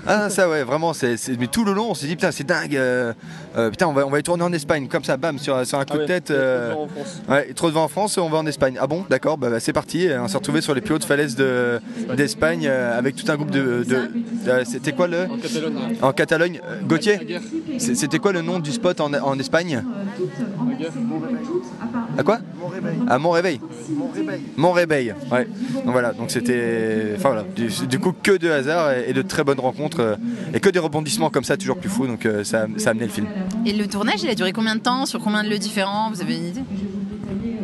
Ah 0.07 0.31
ça 0.31 0.49
ouais 0.49 0.65
vraiment 0.65 0.93
c'est, 0.93 1.17
mais 1.39 1.47
tout 1.47 1.65
le 1.65 1.73
long 1.73 1.91
on 1.91 1.95
s'est 1.95 2.07
dit 2.07 2.17
putain 2.17 2.33
c'est 2.33 2.45
dingue 2.45 2.75
euh, 2.77 3.13
euh, 3.57 3.71
putain 3.71 3.87
on 3.87 3.93
va, 3.93 4.07
on 4.07 4.11
va 4.11 4.19
y 4.19 4.23
tourner 4.23 4.43
en 4.45 4.53
Espagne. 4.53 4.89
Comme 4.89 5.05
ça 5.05 5.17
bam 5.17 5.39
sur, 5.39 5.65
sur 5.67 5.79
un 5.79 5.85
coup 5.85 5.99
de 5.99 6.05
tête 6.07 6.31
euh, 6.31 6.75
ouais, 7.29 7.53
trop 7.55 7.69
de 7.69 7.75
vent 7.75 7.85
en 7.85 7.89
France 7.89 8.17
on 8.19 8.29
va 8.29 8.39
en 8.39 8.47
Espagne. 8.47 8.77
Ah 8.81 8.87
bon 8.87 9.05
d'accord 9.11 9.37
bah, 9.39 9.51
bah, 9.51 9.61
c'est 9.61 9.73
parti. 9.73 10.09
On 10.19 10.27
s'est 10.29 10.39
retrouvé 10.39 10.61
sur 10.63 10.75
les 10.75 10.81
plus 10.81 10.95
hautes 10.95 11.05
falaises 11.05 11.37
de, 11.37 11.81
d'Espagne 12.17 12.67
euh, 12.67 12.99
avec 12.99 13.15
tout 13.17 13.31
un 13.31 13.37
groupe 13.37 13.51
de, 13.51 13.85
de- 13.85 14.11
c'était 14.65 14.93
quoi 14.93 15.07
le 15.07 15.25
En 15.25 15.37
Catalogne. 15.37 15.97
en 16.03 16.13
Catalogne 16.13 16.61
Gauthier 16.85 17.19
c'était 17.79 18.19
quoi 18.19 18.33
le 18.33 18.43
nom 18.43 18.59
du 18.59 18.73
spot 18.73 19.01
en, 19.01 19.13
en 19.13 19.39
Espagne? 19.39 19.83
À 22.19 22.23
quoi 22.23 22.39
à 23.09 23.19
Mont-Réveil 23.19 23.61
Mont-Réveil 24.57 25.15
ouais. 25.31 25.45
Donc 25.85 25.93
voilà 25.93 26.13
donc 26.13 26.31
c'était 26.31 27.13
enfin 27.17 27.31
voilà 27.31 27.45
du, 27.55 27.69
du 27.87 27.99
coup 27.99 28.13
que 28.23 28.37
de 28.37 28.49
hasard 28.49 28.93
et, 28.93 29.11
et 29.11 29.13
de 29.13 29.23
très 29.23 29.45
bonnes 29.45 29.61
rencontres 29.61 30.01
euh, 30.01 30.17
et 30.55 30.61
que 30.61 30.69
des 30.71 30.79
rebondissements 30.79 31.31
comme 31.31 31.45
ça 31.45 31.57
toujours 31.57 31.79
plus 31.79 31.89
fous 31.91 32.07
donc 32.07 32.27
euh, 32.27 32.45
ça, 32.45 32.67
ça 32.77 32.89
a 32.89 32.91
amené 32.93 33.07
le 33.07 33.13
film. 33.13 33.27
Et 33.67 33.73
le 33.73 33.87
tournage, 33.87 34.23
il 34.23 34.29
a 34.31 34.35
duré 34.35 34.53
combien 34.53 34.75
de 34.77 34.81
temps? 34.81 35.07
Sur 35.07 35.21
combien 35.21 35.45
de 35.45 35.49
lieux 35.49 35.59
différents? 35.59 36.11
Vous 36.11 36.21
avez 36.23 36.37
une 36.37 36.47
idée? 36.47 36.63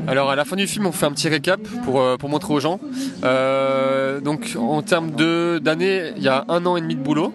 Alors 0.09 0.31
à 0.31 0.37
la 0.37 0.45
fin 0.45 0.57
du 0.57 0.67
film 0.67 0.87
on 0.87 0.93
fait 0.93 1.07
un 1.07 1.13
petit 1.13 1.29
récap 1.29 1.61
pour, 1.85 2.01
euh, 2.01 2.17
pour 2.17 2.29
montrer 2.29 2.53
aux 2.55 2.61
gens. 2.61 2.79
Euh, 3.25 4.21
donc 4.21 4.57
en 4.59 4.83
termes 4.83 5.11
de- 5.13 5.59
d'années 5.63 6.13
il 6.17 6.23
y 6.23 6.29
a 6.29 6.45
un 6.49 6.65
an 6.67 6.77
et 6.77 6.81
demi 6.81 6.95
de 6.95 7.01
boulot. 7.03 7.33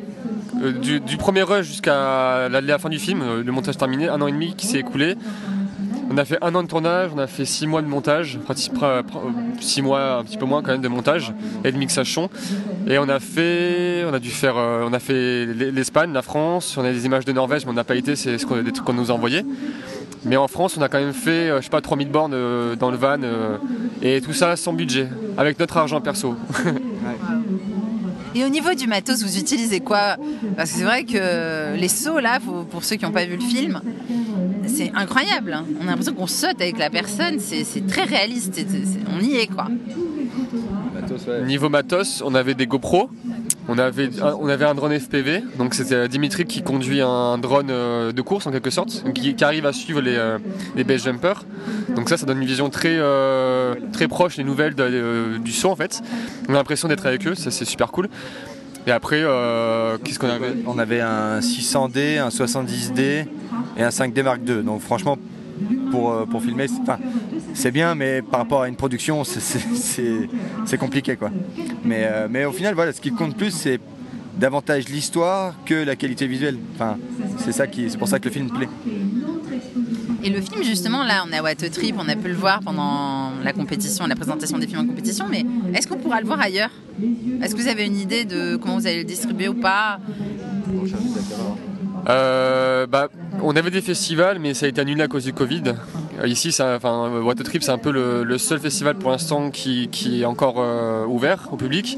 Euh, 0.63 0.71
du, 0.73 0.99
du 0.99 1.17
premier 1.17 1.41
rush 1.41 1.65
jusqu'à 1.65 2.47
la, 2.49 2.61
la 2.61 2.77
fin 2.77 2.89
du 2.89 2.99
film, 2.99 3.41
le 3.43 3.51
montage 3.51 3.77
terminé, 3.77 4.07
un 4.09 4.21
an 4.21 4.27
et 4.27 4.31
demi 4.31 4.53
qui 4.55 4.67
s'est 4.67 4.77
écoulé. 4.79 5.15
On 6.13 6.17
a 6.17 6.25
fait 6.25 6.37
un 6.41 6.53
an 6.55 6.63
de 6.63 6.67
tournage, 6.67 7.11
on 7.15 7.19
a 7.19 7.27
fait 7.27 7.45
six 7.45 7.65
mois 7.67 7.81
de 7.81 7.87
montage, 7.87 8.37
six 9.61 9.81
mois, 9.81 10.17
un 10.17 10.23
petit 10.25 10.37
peu 10.37 10.45
moins 10.45 10.61
quand 10.61 10.71
même 10.73 10.81
de 10.81 10.87
montage 10.89 11.33
et 11.63 11.71
de 11.71 11.77
mixage 11.77 12.13
son. 12.13 12.29
Et 12.85 12.97
on 12.97 13.07
a 13.07 13.19
fait, 13.21 14.03
on 14.09 14.13
a 14.13 14.19
dû 14.19 14.29
faire, 14.29 14.57
euh, 14.57 14.85
on 14.85 14.91
a 14.91 14.99
fait 14.99 15.45
l'E- 15.45 15.71
l'Espagne, 15.71 16.11
la 16.11 16.21
France, 16.21 16.75
on 16.77 16.83
a 16.83 16.91
des 16.91 17.05
images 17.05 17.23
de 17.23 17.31
Norvège, 17.31 17.63
mais 17.65 17.71
on 17.71 17.75
n'a 17.75 17.85
pas 17.85 17.95
été, 17.95 18.17
c'est 18.17 18.31
des 18.35 18.71
trucs 18.71 18.83
qu'on 18.85 18.93
nous 18.93 19.09
a 19.09 19.13
envoyés. 19.13 19.45
Mais 20.25 20.35
en 20.35 20.49
France, 20.49 20.75
on 20.77 20.81
a 20.81 20.89
quand 20.89 20.99
même 20.99 21.13
fait, 21.13 21.49
euh, 21.49 21.57
je 21.59 21.63
sais 21.63 21.69
pas, 21.69 21.79
3000 21.81 22.09
bornes 22.09 22.33
euh, 22.33 22.75
dans 22.75 22.91
le 22.91 22.97
van, 22.97 23.17
et 24.01 24.19
tout 24.19 24.33
ça 24.33 24.57
sans 24.57 24.73
budget, 24.73 25.07
avec 25.37 25.59
notre 25.59 25.77
argent 25.77 26.01
perso. 26.01 26.35
Et 28.33 28.45
au 28.45 28.49
niveau 28.49 28.73
du 28.73 28.87
matos, 28.87 29.21
vous 29.23 29.37
utilisez 29.37 29.81
quoi? 29.81 30.15
Parce 30.55 30.71
que 30.71 30.77
c'est 30.77 30.83
vrai 30.85 31.03
que 31.03 31.75
les 31.75 31.87
sauts, 31.89 32.19
là, 32.19 32.39
pour 32.69 32.83
ceux 32.85 32.95
qui 32.95 33.03
n'ont 33.03 33.11
pas 33.11 33.25
vu 33.25 33.35
le 33.35 33.41
film, 33.41 33.81
c'est 34.73 34.91
incroyable. 34.95 35.53
hein. 35.53 35.65
On 35.79 35.83
a 35.83 35.91
l'impression 35.91 36.13
qu'on 36.13 36.27
saute 36.27 36.59
avec 36.61 36.77
la 36.77 36.89
personne, 36.89 37.39
c'est 37.39 37.85
très 37.87 38.03
réaliste. 38.03 38.59
on 39.15 39.21
y 39.23 39.35
est, 39.35 39.47
quoi. 39.47 39.67
Niveau 41.45 41.69
matos, 41.69 42.21
on 42.25 42.35
avait 42.35 42.53
des 42.53 42.67
GoPro, 42.67 43.09
on 43.67 43.77
avait, 43.77 44.09
un- 44.21 44.35
on 44.39 44.47
avait 44.47 44.65
un 44.65 44.75
drone 44.75 44.91
FPV, 44.97 45.43
donc 45.57 45.73
c'était 45.73 46.07
Dimitri 46.07 46.45
qui 46.45 46.61
conduit 46.61 47.01
un 47.01 47.37
drone 47.37 47.67
euh, 47.69 48.11
de 48.11 48.21
course 48.21 48.47
en 48.47 48.51
quelque 48.51 48.69
sorte, 48.69 49.03
qui, 49.13 49.35
qui 49.35 49.43
arrive 49.43 49.65
à 49.65 49.73
suivre 49.73 50.01
les, 50.01 50.15
euh, 50.15 50.37
les 50.75 50.83
base 50.83 51.03
jumpers. 51.03 51.43
Donc 51.95 52.09
ça, 52.09 52.17
ça 52.17 52.25
donne 52.25 52.41
une 52.41 52.47
vision 52.47 52.69
très, 52.69 52.95
euh, 52.97 53.75
très 53.93 54.07
proche 54.07 54.37
des 54.37 54.43
nouvelles 54.43 54.75
de- 54.75 54.83
euh, 54.83 55.37
du 55.39 55.51
saut 55.51 55.69
en 55.69 55.75
fait. 55.75 56.01
On 56.47 56.53
a 56.53 56.57
l'impression 56.57 56.87
d'être 56.87 57.05
avec 57.05 57.25
eux, 57.27 57.35
ça 57.35 57.51
c'est 57.51 57.65
super 57.65 57.91
cool. 57.91 58.07
Et 58.87 58.91
après, 58.91 59.21
euh, 59.21 59.97
qu'est-ce 60.03 60.17
qu'on 60.19 60.29
avait 60.29 60.53
on 60.65 60.77
avait 60.79 61.01
un 61.01 61.39
600D 61.39 62.17
un 62.17 62.29
70D 62.29 63.25
et 63.77 63.83
un 63.83 63.89
5D 63.89 64.23
Mark 64.23 64.39
II 64.47 64.63
donc 64.63 64.81
franchement 64.81 65.17
pour, 65.91 66.11
euh, 66.11 66.25
pour 66.25 66.41
filmer 66.41 66.65
c'est- 66.67 66.81
bien 67.71 67.93
mais 67.95 68.21
par 68.23 68.39
rapport 68.39 68.63
à 68.63 68.67
une 68.67 68.75
production 68.75 69.23
c'est- 69.23 69.59
compliqué 70.77 71.15
quoi. 71.15 71.29
Mais, 71.85 72.03
euh, 72.05 72.27
mais 72.29 72.45
au 72.45 72.51
final 72.51 72.73
voilà 72.73 72.91
ce 72.91 73.01
qui 73.01 73.11
compte 73.11 73.35
plus 73.37 73.51
c'est 73.51 73.79
davantage 74.39 74.87
l'histoire 74.89 75.53
que 75.65 75.75
la 75.75 75.95
qualité 75.95 76.25
visuelle. 76.25 76.57
Enfin 76.75 76.97
c'est 77.37 77.97
pour 77.99 78.07
ça 78.07 78.17
que 78.19 78.25
le 78.25 78.31
film 78.31 78.49
plaît 78.49 78.69
Et 80.23 80.29
le 80.29 80.41
film, 80.41 80.63
justement, 80.63 81.03
là, 81.03 81.23
on 81.27 81.31
est 81.31 81.37
à 81.37 81.43
What 81.43 81.49
a 81.49 81.69
Trip, 81.69 81.95
on 81.97 82.07
a 82.07 82.15
pu 82.15 82.27
le 82.27 82.35
voir 82.35 82.59
pendant 82.61 83.31
la 83.43 83.53
compétition, 83.53 84.05
la 84.05 84.15
présentation 84.15 84.57
des 84.59 84.67
films 84.67 84.81
en 84.81 84.85
compétition, 84.85 85.25
mais 85.29 85.45
est-ce 85.73 85.87
qu'on 85.87 85.97
pourra 85.97 86.21
le 86.21 86.27
voir 86.27 86.39
ailleurs? 86.39 86.69
Est-ce 87.41 87.55
que 87.55 87.61
vous 87.61 87.67
avez 87.67 87.85
une 87.85 87.97
idée 87.97 88.25
de 88.25 88.55
comment 88.55 88.77
vous 88.77 88.87
allez 88.87 88.99
le 88.99 89.03
distribuer 89.03 89.47
ou 89.47 89.55
pas? 89.55 89.99
Euh, 92.09 92.87
bah, 92.87 93.09
on 93.41 93.55
avait 93.55 93.71
des 93.71 93.81
festivals, 93.81 94.39
mais 94.39 94.53
ça 94.53 94.65
a 94.65 94.69
été 94.69 94.81
annulé 94.81 95.01
à 95.01 95.07
cause 95.07 95.23
du 95.23 95.33
Covid. 95.33 95.63
Euh, 96.19 96.27
Ici, 96.27 96.51
ça, 96.51 96.75
enfin, 96.75 97.09
What 97.21 97.33
a 97.39 97.43
Trip, 97.43 97.63
c'est 97.63 97.71
un 97.71 97.77
peu 97.77 97.91
le, 97.91 98.37
seul 98.37 98.59
festival 98.59 98.95
pour 98.95 99.11
l'instant 99.11 99.49
qui, 99.49 99.89
qui 99.89 100.21
est 100.21 100.25
encore 100.25 100.55
euh, 100.57 101.05
ouvert 101.05 101.49
au 101.51 101.57
public. 101.57 101.97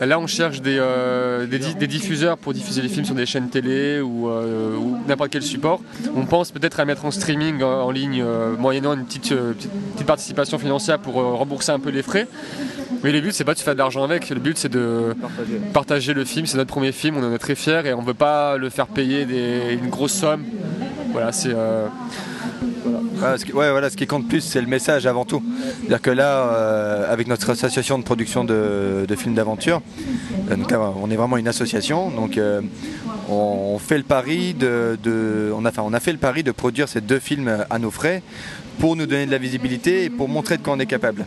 Là, 0.00 0.18
on 0.18 0.26
cherche 0.26 0.60
des, 0.62 0.76
euh, 0.78 1.46
des, 1.46 1.58
di- 1.58 1.74
des 1.74 1.86
diffuseurs 1.86 2.38
pour 2.38 2.52
diffuser 2.54 2.80
les 2.82 2.88
films 2.88 3.04
sur 3.04 3.14
des 3.14 3.26
chaînes 3.26 3.48
télé 3.50 4.00
ou, 4.00 4.28
euh, 4.28 4.76
ou 4.76 4.96
n'importe 5.06 5.30
quel 5.30 5.42
support. 5.42 5.80
On 6.16 6.24
pense 6.26 6.50
peut-être 6.52 6.80
à 6.80 6.84
mettre 6.84 7.04
en 7.04 7.10
streaming 7.10 7.62
en, 7.62 7.82
en 7.82 7.90
ligne, 7.90 8.22
euh, 8.24 8.56
moyennant 8.56 8.94
une 8.94 9.04
petite, 9.04 9.30
petite, 9.34 9.70
petite 9.94 10.06
participation 10.06 10.58
financière 10.58 10.98
pour 10.98 11.14
rembourser 11.14 11.72
un 11.72 11.80
peu 11.80 11.90
les 11.90 12.02
frais. 12.02 12.26
Mais 13.02 13.12
le 13.12 13.20
but, 13.20 13.32
c'est 13.32 13.44
pas 13.44 13.54
de 13.54 13.58
faire 13.58 13.74
de 13.74 13.78
l'argent 13.78 14.02
avec. 14.04 14.30
Le 14.30 14.40
but, 14.40 14.56
c'est 14.56 14.70
de 14.72 15.14
partager 15.74 16.14
le 16.14 16.24
film. 16.24 16.46
C'est 16.46 16.56
notre 16.56 16.70
premier 16.72 16.92
film, 16.92 17.16
on 17.18 17.22
en 17.22 17.32
est 17.34 17.38
très 17.38 17.54
fiers 17.54 17.82
et 17.84 17.92
on 17.92 18.00
veut 18.02 18.14
pas 18.14 18.56
le 18.56 18.70
faire 18.70 18.86
payer 18.86 19.26
des- 19.26 19.74
une 19.80 19.90
grosse 19.90 20.14
somme. 20.14 20.44
Voilà, 21.12 21.30
c'est. 21.32 21.54
Voilà. 23.14 23.38
Ce, 23.38 23.44
qui, 23.44 23.52
ouais, 23.52 23.70
voilà, 23.70 23.90
ce 23.90 23.96
qui 23.96 24.06
compte 24.06 24.28
plus, 24.28 24.40
c'est 24.40 24.60
le 24.60 24.66
message 24.66 25.06
avant 25.06 25.24
tout. 25.24 25.42
C'est-à-dire 25.80 26.00
que 26.02 26.10
là, 26.10 26.48
euh, 26.48 27.12
avec 27.12 27.26
notre 27.28 27.50
association 27.50 27.98
de 27.98 28.04
production 28.04 28.44
de, 28.44 29.04
de 29.06 29.14
films 29.16 29.34
d'aventure, 29.34 29.82
euh, 30.50 30.56
on 31.00 31.10
est 31.10 31.16
vraiment 31.16 31.36
une 31.36 31.48
association, 31.48 32.10
donc 32.10 32.36
euh, 32.38 32.60
on, 33.28 33.78
fait 33.78 33.96
le 33.98 34.04
pari 34.04 34.54
de, 34.54 34.98
de- 35.02 35.52
on, 35.56 35.64
a, 35.64 35.68
enfin, 35.70 35.82
on 35.84 35.92
a 35.92 36.00
fait 36.00 36.12
le 36.12 36.18
pari 36.18 36.42
de 36.42 36.50
produire 36.52 36.88
ces 36.88 37.00
deux 37.00 37.18
films 37.18 37.64
à 37.70 37.78
nos 37.78 37.90
frais 37.90 38.22
pour 38.78 38.96
nous 38.96 39.06
donner 39.06 39.26
de 39.26 39.30
la 39.30 39.38
visibilité 39.38 40.04
et 40.04 40.10
pour 40.10 40.28
montrer 40.28 40.56
de 40.56 40.62
quoi 40.62 40.72
on 40.74 40.80
est 40.80 40.86
capable. 40.86 41.24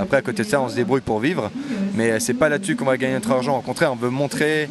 Après, 0.00 0.16
à 0.16 0.22
côté 0.22 0.42
de 0.42 0.48
ça, 0.48 0.60
on 0.60 0.68
se 0.70 0.74
débrouille 0.74 1.02
pour 1.02 1.20
vivre, 1.20 1.50
mais 1.94 2.18
c'est 2.18 2.32
pas 2.34 2.48
là-dessus 2.48 2.76
qu'on 2.76 2.86
va 2.86 2.96
gagner 2.96 3.14
notre 3.14 3.30
argent. 3.30 3.58
Au 3.58 3.60
contraire, 3.60 3.92
on 3.92 3.96
veut 3.96 4.08
montrer 4.10 4.68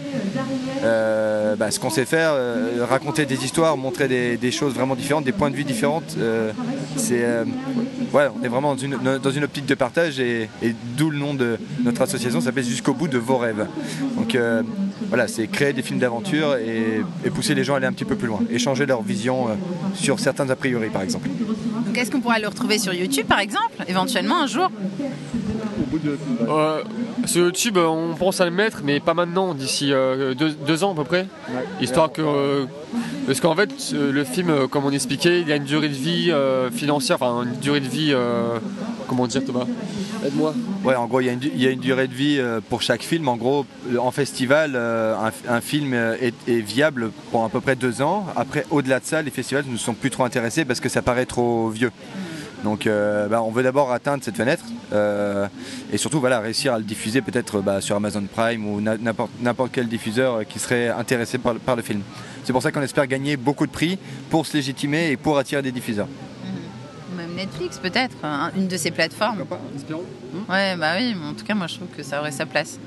bah, 1.56 1.72
ce 1.72 1.80
qu'on 1.80 1.90
sait 1.90 2.06
faire, 2.06 2.32
euh, 2.34 2.86
raconter 2.88 3.26
des 3.26 3.44
histoires, 3.46 3.78
montrer 3.78 4.08
des, 4.08 4.52
choses 4.52 4.74
vraiment 4.74 4.96
différentes, 4.96 5.26
des 5.26 5.32
points 5.32 5.50
de 5.50 5.56
vue 5.56 5.64
différents. 5.64 6.04
Euh, 6.18 6.52
c'est, 6.96 7.24
euh, 7.24 7.46
ouais, 8.14 8.28
on 8.40 8.44
est 8.44 8.48
vraiment 8.48 8.76
dans 8.76 8.82
une, 8.82 8.98
dans 9.22 9.32
une 9.32 9.44
optique 9.44 9.66
de 9.66 9.76
partage 9.76 10.20
et, 10.20 10.50
d'où 10.98 11.10
le 11.10 11.18
nom 11.18 11.34
de 11.34 11.58
notre 11.84 12.02
association, 12.02 12.42
s'appelle 12.42 12.64
Jusqu'au 12.64 12.94
bout 12.94 13.08
de 13.08 13.18
vos 13.18 13.38
rêves. 13.38 13.68
Donc 14.16 14.36
euh, 14.36 14.64
voilà, 15.08 15.28
c'est 15.28 15.48
créer 15.48 15.74
des 15.74 15.82
films 15.82 16.00
d'aventure 16.00 16.56
et, 16.56 17.04
pousser 17.34 17.56
les 17.56 17.64
gens 17.64 17.76
à 17.76 17.78
aller 17.78 17.86
un 17.86 17.94
petit 17.94 18.06
peu 18.06 18.16
plus 18.16 18.28
loin, 18.28 18.42
échanger 18.50 18.86
leur 18.86 19.02
vision 19.02 19.48
euh, 19.48 19.54
sur 19.94 20.20
certains 20.20 20.50
a 20.50 20.56
priori 20.56 20.90
par 20.90 21.02
exemple. 21.02 21.30
Donc 21.86 21.98
est-ce 21.98 22.12
qu'on 22.12 22.22
pourra 22.22 22.40
le 22.40 22.48
retrouver 22.48 22.80
sur 22.80 22.94
YouTube 22.94 23.26
par 23.28 23.40
exemple, 23.40 23.84
éventuellement 23.88 24.42
un 24.42 24.48
jour? 24.48 24.70
Euh, 26.48 26.82
sur 27.26 27.46
YouTube, 27.46 27.78
euh, 27.78 27.86
on 27.88 28.16
pense 28.16 28.42
à 28.42 28.46
le 28.46 28.52
mettre, 28.52 28.82
mais 28.84 29.00
pas 29.00 29.14
maintenant, 29.14 29.54
d'ici 29.54 29.92
euh, 29.94 30.34
deux, 30.34 30.52
deux 30.52 30.84
ans 30.84 30.92
à 30.94 30.96
peu 30.96 31.04
près. 31.04 31.28
Histoire 31.82 32.12
que. 32.12 32.22
euh, 32.22 32.66
parce 33.28 33.40
qu'en 33.40 33.56
fait, 33.56 33.70
le 33.94 34.24
film, 34.24 34.68
comme 34.70 34.86
on 34.86 34.92
expliquait, 34.92 35.42
il 35.42 35.48
y 35.48 35.52
a 35.52 35.56
une 35.56 35.64
durée 35.64 35.90
de 35.90 35.94
vie 35.94 36.32
euh, 36.32 36.70
financière, 36.72 37.18
enfin 37.22 37.44
une 37.44 37.60
durée 37.60 37.80
de 37.80 37.88
vie. 37.88 38.12
euh, 38.14 38.58
comment 39.08 39.26
dire, 39.28 39.44
Thomas? 39.44 39.66
Aide-moi. 40.26 40.54
Ouais, 40.84 40.96
en 40.96 41.08
gros, 41.08 41.20
il 41.22 41.26
y, 41.26 41.30
a 41.30 41.34
une 41.34 41.40
du- 41.40 41.52
il 41.56 41.62
y 41.62 41.66
a 41.68 41.72
une 41.72 41.80
durée 41.80 42.08
de 42.08 42.14
vie 42.14 42.38
euh, 42.40 42.60
pour 42.70 42.82
chaque 42.82 43.02
film. 43.02 43.28
En 43.28 43.38
gros, 43.38 43.66
en 44.00 44.12
festival, 44.12 44.74
euh, 44.76 45.16
un, 45.16 45.32
un 45.56 45.62
film 45.62 45.94
est, 45.94 46.34
est 46.48 46.60
viable 46.62 47.12
pour 47.32 47.44
à 47.44 47.50
peu 47.50 47.62
près 47.62 47.76
deux 47.76 48.02
ans. 48.02 48.26
Après, 48.36 48.66
au-delà 48.70 49.00
de 49.00 49.06
ça, 49.06 49.22
les 49.22 49.32
festivals 49.32 49.66
ne 49.66 49.72
nous 49.72 49.78
sont 49.78 49.94
plus 49.94 50.10
trop 50.12 50.24
intéressés 50.26 50.66
parce 50.66 50.80
que 50.80 50.90
ça 50.90 51.02
paraît 51.02 51.26
trop 51.26 51.70
vieux. 51.70 51.92
Donc, 52.64 52.88
euh, 52.88 53.28
bah, 53.28 53.42
on 53.42 53.52
veut 53.52 53.64
d'abord 53.64 53.92
atteindre 53.94 54.22
cette 54.24 54.36
fenêtre 54.36 54.66
euh, 54.92 55.48
et 55.94 55.98
surtout, 55.98 56.20
voilà, 56.20 56.40
réussir 56.42 56.74
à 56.74 56.78
le 56.78 56.84
diffuser 56.84 57.22
peut-être 57.22 57.62
bah, 57.62 57.80
sur 57.80 57.96
Amazon 57.96 58.24
Prime 58.24 58.68
ou 58.68 58.82
n'importe 58.82 59.32
n'importe 59.40 59.72
quel 59.72 59.88
diffuseur 59.88 60.36
euh, 60.36 60.44
qui 60.44 60.60
serait 60.60 60.90
intéressé 60.90 61.38
par, 61.38 61.54
le- 61.54 61.60
par 61.60 61.76
le 61.78 61.82
film. 61.82 62.02
C'est 62.44 62.52
pour 62.52 62.62
ça 62.62 62.72
qu'on 62.72 62.82
espère 62.82 63.08
gagner 63.08 63.38
beaucoup 63.38 63.66
de 63.66 63.72
prix 63.72 63.98
pour 64.30 64.46
se 64.46 64.58
légitimer 64.58 65.12
et 65.12 65.18
pour 65.18 65.38
attirer 65.38 65.62
des 65.62 65.72
diffuseurs. 65.72 66.08
Ou 67.14 67.16
Même 67.18 67.34
Netflix 67.36 67.78
peut-être, 67.78 68.18
hein, 68.24 68.52
une 68.58 68.68
de 68.68 68.76
ces 68.76 68.92
plateformes. 68.92 69.46
Ouais, 70.50 70.76
bah 70.76 70.94
oui, 70.98 71.16
mais 71.18 71.28
en 71.30 71.34
tout 71.34 71.46
cas, 71.46 71.54
moi 71.56 71.68
je 71.68 71.76
trouve 71.76 71.88
que 71.96 72.04
ça 72.04 72.20
aurait 72.20 72.32
sa 72.32 72.46
place. 72.46 72.78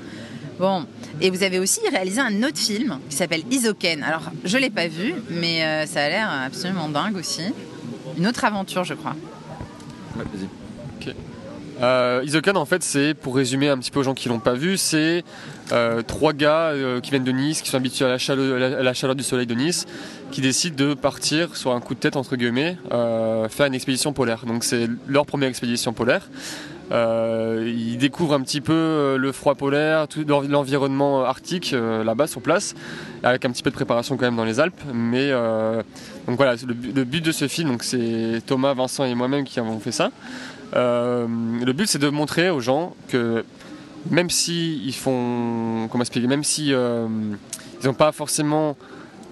Bon, 0.59 0.85
et 1.19 1.31
vous 1.31 1.41
avez 1.41 1.57
aussi 1.57 1.79
réalisé 1.91 2.21
un 2.21 2.43
autre 2.43 2.59
film 2.59 2.99
qui 3.09 3.15
s'appelle 3.15 3.41
Isoken. 3.49 4.03
Alors, 4.03 4.29
je 4.45 4.57
l'ai 4.59 4.69
pas 4.69 4.87
vu, 4.87 5.15
mais 5.31 5.63
euh, 5.63 5.85
ça 5.87 6.03
a 6.03 6.09
l'air 6.09 6.29
absolument 6.45 6.89
dingue 6.89 7.15
aussi. 7.17 7.41
Une 8.19 8.27
autre 8.27 8.45
aventure, 8.45 8.83
je 8.83 8.93
crois. 8.93 9.15
Ouais. 10.17 10.25
Euh, 11.81 12.21
Isokan, 12.23 12.55
en 12.55 12.65
fait, 12.65 12.83
c'est, 12.83 13.13
pour 13.13 13.35
résumer 13.35 13.69
un 13.69 13.77
petit 13.77 13.91
peu 13.91 13.99
aux 13.99 14.03
gens 14.03 14.13
qui 14.13 14.29
l'ont 14.29 14.39
pas 14.39 14.53
vu, 14.53 14.77
c'est 14.77 15.23
euh, 15.71 16.01
trois 16.01 16.33
gars 16.33 16.69
euh, 16.69 17.01
qui 17.01 17.09
viennent 17.09 17.23
de 17.23 17.31
Nice, 17.31 17.61
qui 17.61 17.69
sont 17.69 17.77
habitués 17.77 18.05
à 18.05 18.09
la, 18.09 18.17
chaleur, 18.17 18.79
à 18.79 18.83
la 18.83 18.93
chaleur 18.93 19.15
du 19.15 19.23
soleil 19.23 19.47
de 19.47 19.55
Nice, 19.55 19.85
qui 20.31 20.41
décident 20.41 20.75
de 20.75 20.93
partir 20.93 21.55
sur 21.55 21.73
un 21.73 21.79
coup 21.79 21.95
de 21.95 21.99
tête, 21.99 22.15
entre 22.15 22.35
guillemets, 22.35 22.77
faire 23.49 23.65
une 23.65 23.73
expédition 23.73 24.13
polaire. 24.13 24.45
Donc 24.45 24.63
c'est 24.63 24.87
leur 25.07 25.25
première 25.25 25.49
expédition 25.49 25.93
polaire. 25.93 26.29
Euh, 26.91 27.63
ils 27.75 27.97
découvrent 27.97 28.33
un 28.33 28.41
petit 28.41 28.61
peu 28.61 28.73
euh, 28.73 29.17
le 29.17 29.31
froid 29.31 29.55
polaire, 29.55 30.07
tout 30.07 30.23
l'env- 30.27 30.47
l'environnement 30.49 31.23
arctique 31.23 31.71
euh, 31.73 32.03
là-bas 32.03 32.27
sur 32.27 32.41
place, 32.41 32.75
avec 33.23 33.45
un 33.45 33.51
petit 33.51 33.63
peu 33.63 33.69
de 33.69 33.75
préparation 33.75 34.17
quand 34.17 34.25
même 34.25 34.35
dans 34.35 34.43
les 34.45 34.59
Alpes. 34.59 34.81
Mais 34.93 35.29
euh, 35.31 35.81
donc 36.27 36.35
voilà, 36.37 36.55
le, 36.67 36.73
but- 36.73 36.95
le 36.95 37.03
but 37.05 37.23
de 37.23 37.31
ce 37.31 37.47
film, 37.47 37.69
donc 37.69 37.83
c'est 37.83 38.41
Thomas, 38.45 38.73
Vincent 38.73 39.05
et 39.05 39.15
moi-même 39.15 39.45
qui 39.45 39.59
avons 39.59 39.79
fait 39.79 39.91
ça. 39.93 40.11
Euh, 40.75 41.25
le 41.63 41.73
but 41.73 41.87
c'est 41.87 41.99
de 41.99 42.09
montrer 42.09 42.49
aux 42.49 42.59
gens 42.59 42.95
que 43.07 43.45
même 44.09 44.29
si 44.29 44.81
ils 44.85 44.93
font, 44.93 45.87
comment 45.89 46.01
expliquer, 46.03 46.27
même 46.27 46.43
si 46.43 46.73
euh, 46.73 47.07
ils 47.81 47.85
n'ont 47.87 47.93
pas 47.93 48.11
forcément 48.11 48.75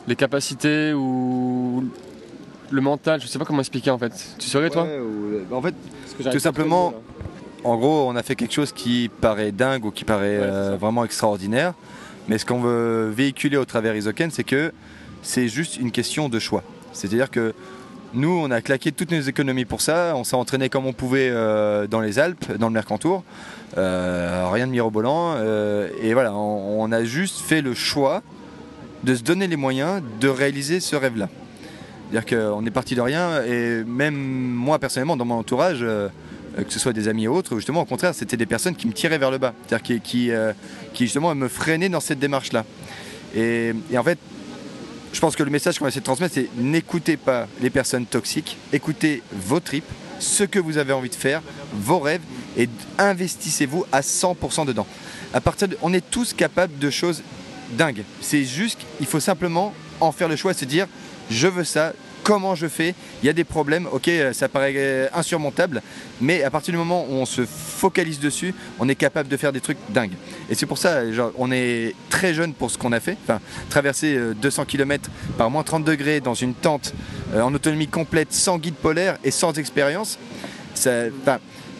les 0.08 0.16
capacités 0.16 0.94
ou 0.94 1.84
le 2.70 2.82
mental, 2.82 3.20
je 3.22 3.28
sais 3.28 3.38
pas 3.38 3.44
comment 3.46 3.60
expliquer 3.60 3.92
en 3.92 3.98
fait. 3.98 4.14
Tu 4.40 4.48
saurais 4.48 4.70
toi? 4.70 4.84
Ou- 4.86 5.42
bah, 5.50 5.58
en 5.58 5.62
fait, 5.62 5.76
tout 6.32 6.40
simplement, 6.40 6.94
En 7.64 7.78
gros, 7.78 8.08
on 8.10 8.16
a 8.16 8.24
fait 8.24 8.36
quelque 8.36 8.54
chose 8.54 8.72
qui 8.72 9.10
paraît 9.22 9.52
dingue 9.52 9.86
ou 9.86 9.92
qui 9.92 10.04
paraît 10.04 10.40
Ouais, 10.40 10.46
euh, 10.46 10.78
vraiment 10.80 11.06
extraordinaire. 11.06 11.74
Mais 12.28 12.38
ce 12.38 12.46
qu'on 12.46 12.60
veut 12.60 13.10
véhiculer 13.10 13.58
au 13.58 13.66
travers 13.66 13.96
Isoken, 13.96 14.32
c'est 14.32 14.44
que 14.44 14.72
c'est 15.22 15.48
juste 15.48 15.78
une 15.78 15.92
question 15.92 16.30
de 16.30 16.40
choix. 16.40 16.64
C'est-à-dire 16.94 17.30
que 17.30 17.54
nous, 18.14 18.30
on 18.30 18.52
a 18.52 18.62
claqué 18.62 18.92
toutes 18.92 19.12
nos 19.12 19.22
économies 19.22 19.66
pour 19.66 19.82
ça. 19.82 20.14
On 20.16 20.24
s'est 20.24 20.36
entraîné 20.36 20.70
comme 20.70 20.86
on 20.86 20.94
pouvait 20.94 21.30
euh, 21.32 21.88
dans 21.88 22.02
les 22.02 22.20
Alpes, 22.20 22.58
dans 22.58 22.68
le 22.68 22.74
Mercantour. 22.74 23.24
Euh, 23.78 24.50
rien 24.52 24.68
de 24.68 24.72
mirobolant. 24.72 25.36
euh, 25.38 25.88
et 26.02 26.14
voilà, 26.14 26.34
on, 26.34 26.82
on 26.82 26.92
a 26.92 27.04
juste 27.04 27.40
fait 27.40 27.62
le 27.62 27.74
choix 27.74 28.22
de 29.04 29.16
se 29.16 29.24
donner 29.24 29.48
les 29.48 29.56
moyens 29.56 30.02
de 30.20 30.28
réaliser 30.28 30.80
ce 30.80 30.96
rêve-là. 30.96 31.30
C'est-à-dire 32.12 32.38
qu'on 32.38 32.66
est 32.66 32.72
parti 32.72 32.96
de 32.96 33.02
rien. 33.02 33.44
Et 33.44 33.84
même 33.86 34.16
moi, 34.16 34.78
personnellement, 34.78 35.16
dans 35.16 35.26
mon 35.26 35.36
entourage, 35.36 35.86
que 36.56 36.72
ce 36.72 36.80
soit 36.80 36.94
des 36.94 37.08
amis 37.08 37.28
ou 37.28 37.36
autres, 37.36 37.56
justement, 37.56 37.82
au 37.82 37.86
contraire, 37.86 38.14
c'était 38.14 38.38
des 38.38 38.46
personnes 38.46 38.76
qui 38.76 38.88
me 38.88 38.94
tiraient 38.94 39.18
vers 39.18 39.32
le 39.32 39.38
bas, 39.38 39.54
c'est-à-dire 39.68 39.84
qui, 39.84 40.02
qui, 40.02 40.32
euh, 40.32 40.54
qui, 40.94 41.06
justement 41.06 41.34
me 41.36 41.48
freinaient 41.48 41.90
dans 41.90 42.00
cette 42.00 42.20
démarche-là. 42.20 42.66
Et, 43.36 43.74
et 43.92 43.98
en 43.98 44.04
fait, 44.04 44.20
je 45.14 45.20
pense 45.20 45.36
que 45.36 45.44
le 45.44 45.50
message 45.50 45.78
qu'on 45.78 45.86
va 45.86 45.90
essayer 45.90 46.02
de 46.02 46.06
transmettre, 46.06 46.34
c'est 46.34 46.50
n'écoutez 46.58 47.18
pas 47.18 47.48
les 47.62 47.70
personnes 47.70 48.06
toxiques, 48.06 48.58
écoutez 48.72 49.24
vos 49.32 49.60
tripes, 49.60 49.90
ce 50.20 50.44
que 50.44 50.60
vous 50.60 50.78
avez 50.78 50.94
envie 50.94 51.10
de 51.10 51.16
faire, 51.16 51.42
vos 51.74 52.00
rêves, 52.00 52.22
et 52.58 52.70
investissez-vous 52.98 53.86
à 53.92 54.02
100% 54.02 54.66
dedans. 54.66 54.88
À 55.34 55.42
partir 55.42 55.68
on 55.82 55.94
est 55.94 56.10
tous 56.10 56.34
capables 56.34 56.78
de 56.78 56.90
choses 56.90 57.24
dingues. 57.78 58.04
C'est 58.22 58.44
juste, 58.44 58.80
il 59.00 59.06
faut 59.06 59.20
simplement 59.20 59.74
en 60.00 60.12
faire 60.12 60.28
le 60.28 60.36
choix, 60.36 60.54
se 60.54 60.66
dire, 60.66 60.88
je 61.30 61.48
veux 61.48 61.64
ça, 61.64 61.94
comment 62.24 62.56
je 62.56 62.68
fais 62.68 62.94
Il 63.22 63.26
y 63.26 63.30
a 63.30 63.34
des 63.34 63.44
problèmes, 63.44 63.88
ok, 63.92 64.08
euh, 64.08 64.34
ça 64.34 64.50
paraît 64.50 64.74
euh, 64.76 65.08
insurmontable, 65.14 65.82
mais 66.20 66.44
à 66.44 66.50
partir 66.50 66.72
du 66.72 66.78
moment 66.78 67.06
où 67.10 67.14
on 67.14 67.26
se 67.26 67.46
focalise 67.46 68.20
dessus, 68.20 68.54
on 68.80 68.88
est 68.90 68.96
capable 68.96 69.30
de 69.30 69.38
faire 69.38 69.52
des 69.52 69.62
trucs 69.62 69.78
dingues. 69.90 70.14
Et 70.50 70.56
c'est 70.56 70.66
pour 70.66 70.78
ça, 70.78 71.02
on 71.38 71.52
est 71.52 71.96
très 72.10 72.34
jeune 72.34 72.54
pour 72.54 72.70
ce 72.70 72.78
qu'on 72.78 72.92
a 72.92 73.00
fait. 73.00 73.18
Traverser 73.70 74.16
euh, 74.16 74.34
200 74.34 74.66
km 74.66 75.10
par 75.38 75.50
moins 75.50 75.64
30 75.64 75.84
degrés 75.84 76.20
dans 76.20 76.34
une 76.36 76.54
tente 76.54 76.94
euh, 77.34 77.42
en 77.42 77.54
autonomie 77.54 77.88
complète, 77.88 78.32
sans 78.34 78.58
guide 78.58 78.76
polaire 78.76 79.18
et 79.24 79.32
sans 79.32 79.58
expérience, 79.58 80.20
ça, 80.74 81.08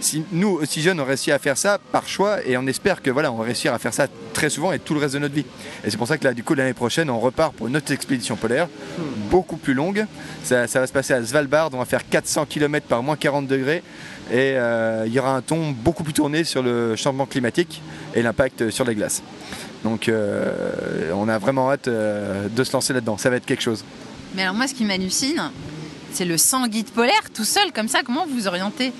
si 0.02 0.24
nous 0.32 0.50
aussi 0.62 0.82
jeunes 0.82 1.00
on 1.00 1.06
réussi 1.06 1.32
à 1.32 1.40
faire 1.40 1.58
ça 1.58 1.80
par 1.92 2.08
choix 2.08 2.46
et 2.46 2.58
on 2.58 2.68
espère 2.68 3.02
que 3.02 3.10
voilà 3.10 3.32
on 3.32 3.38
va 3.38 3.46
réussir 3.46 3.74
à 3.74 3.80
faire 3.80 3.94
ça 3.94 4.08
très 4.34 4.50
souvent 4.50 4.72
et 4.72 4.80
tout 4.80 4.94
le 4.94 5.00
reste 5.00 5.14
de 5.14 5.20
notre 5.20 5.36
vie. 5.36 5.46
Et 5.84 5.92
c'est 5.92 5.98
pour 5.98 6.08
ça 6.08 6.18
que 6.18 6.24
là 6.24 6.34
du 6.34 6.44
coup 6.44 6.54
l'année 6.54 6.74
prochaine 6.74 7.10
on 7.10 7.20
repart 7.20 7.54
pour 7.54 7.68
une 7.68 7.78
autre 7.78 7.92
expédition 7.92 8.36
polaire 8.36 8.68
beaucoup 9.30 9.58
plus 9.58 9.74
longue. 9.74 10.06
Ça, 10.44 10.66
va 10.66 10.88
se 10.88 10.92
passer 10.92 11.14
à 11.14 11.24
Svalbard 11.24 11.70
on 11.74 11.78
va 11.78 11.86
faire 11.86 12.08
400 12.08 12.46
km 12.48 12.86
par 12.88 13.04
moins 13.04 13.16
40 13.16 13.48
degrés 13.48 13.84
et 14.30 14.54
euh, 14.56 15.04
il 15.06 15.14
y 15.14 15.20
aura 15.20 15.36
un 15.36 15.42
ton 15.42 15.72
beaucoup 15.72 16.04
plus 16.04 16.14
tourné 16.14 16.44
sur 16.44 16.64
le 16.64 16.96
changement 16.96 17.26
climatique 17.26 17.82
et 18.16 18.22
l'impact 18.22 18.70
sur 18.70 18.86
les 18.86 18.96
glaces. 18.96 19.22
Donc 19.84 20.10
euh, 20.10 21.12
on 21.14 21.28
a 21.28 21.38
vraiment 21.38 21.72
hâte 21.72 21.88
euh, 21.88 22.48
de 22.50 22.64
se 22.64 22.74
lancer 22.74 22.94
là-dedans. 22.94 23.18
Ça 23.18 23.30
va 23.30 23.38
être 23.38 23.46
quelque 23.46 23.64
chose. 23.64 23.84
Mais 24.36 24.44
alors 24.44 24.54
moi, 24.54 24.68
ce 24.68 24.74
qui 24.74 24.86
m'hallucine, 24.86 25.52
c'est 26.14 26.26
le 26.26 26.38
sang 26.38 26.68
guide 26.68 26.90
polaire 26.90 27.30
tout 27.34 27.44
seul 27.44 27.72
comme 27.74 27.88
ça. 27.88 28.02
Comment 28.04 28.26
vous 28.28 28.48
orientez? 28.48 28.94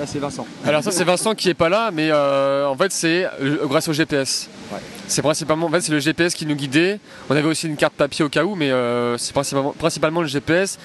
Là 0.00 0.06
c'est 0.06 0.18
Vincent 0.18 0.46
Alors 0.66 0.82
ça 0.82 0.90
c'est 0.90 1.04
Vincent 1.04 1.34
qui 1.34 1.50
est 1.50 1.54
pas 1.54 1.68
là, 1.68 1.90
mais 1.92 2.08
euh, 2.10 2.66
en 2.66 2.76
fait 2.76 2.90
c'est 2.90 3.26
euh, 3.40 3.66
grâce 3.66 3.86
au 3.88 3.92
GPS. 3.92 4.48
Ouais. 4.72 4.78
C'est 5.06 5.22
principalement, 5.22 5.66
en 5.66 5.70
fait 5.70 5.80
c'est 5.80 5.92
le 5.92 5.98
GPS 5.98 6.34
qui 6.34 6.46
nous 6.46 6.54
guidait. 6.54 7.00
On 7.28 7.36
avait 7.36 7.48
aussi 7.48 7.66
une 7.66 7.76
carte 7.76 7.94
papier 7.94 8.24
au 8.24 8.28
cas 8.28 8.44
où, 8.44 8.54
mais 8.54 8.70
euh, 8.70 9.18
c'est 9.18 9.32
principalement, 9.32 9.72
principalement 9.72 10.22
le 10.22 10.28
GPS. 10.28 10.78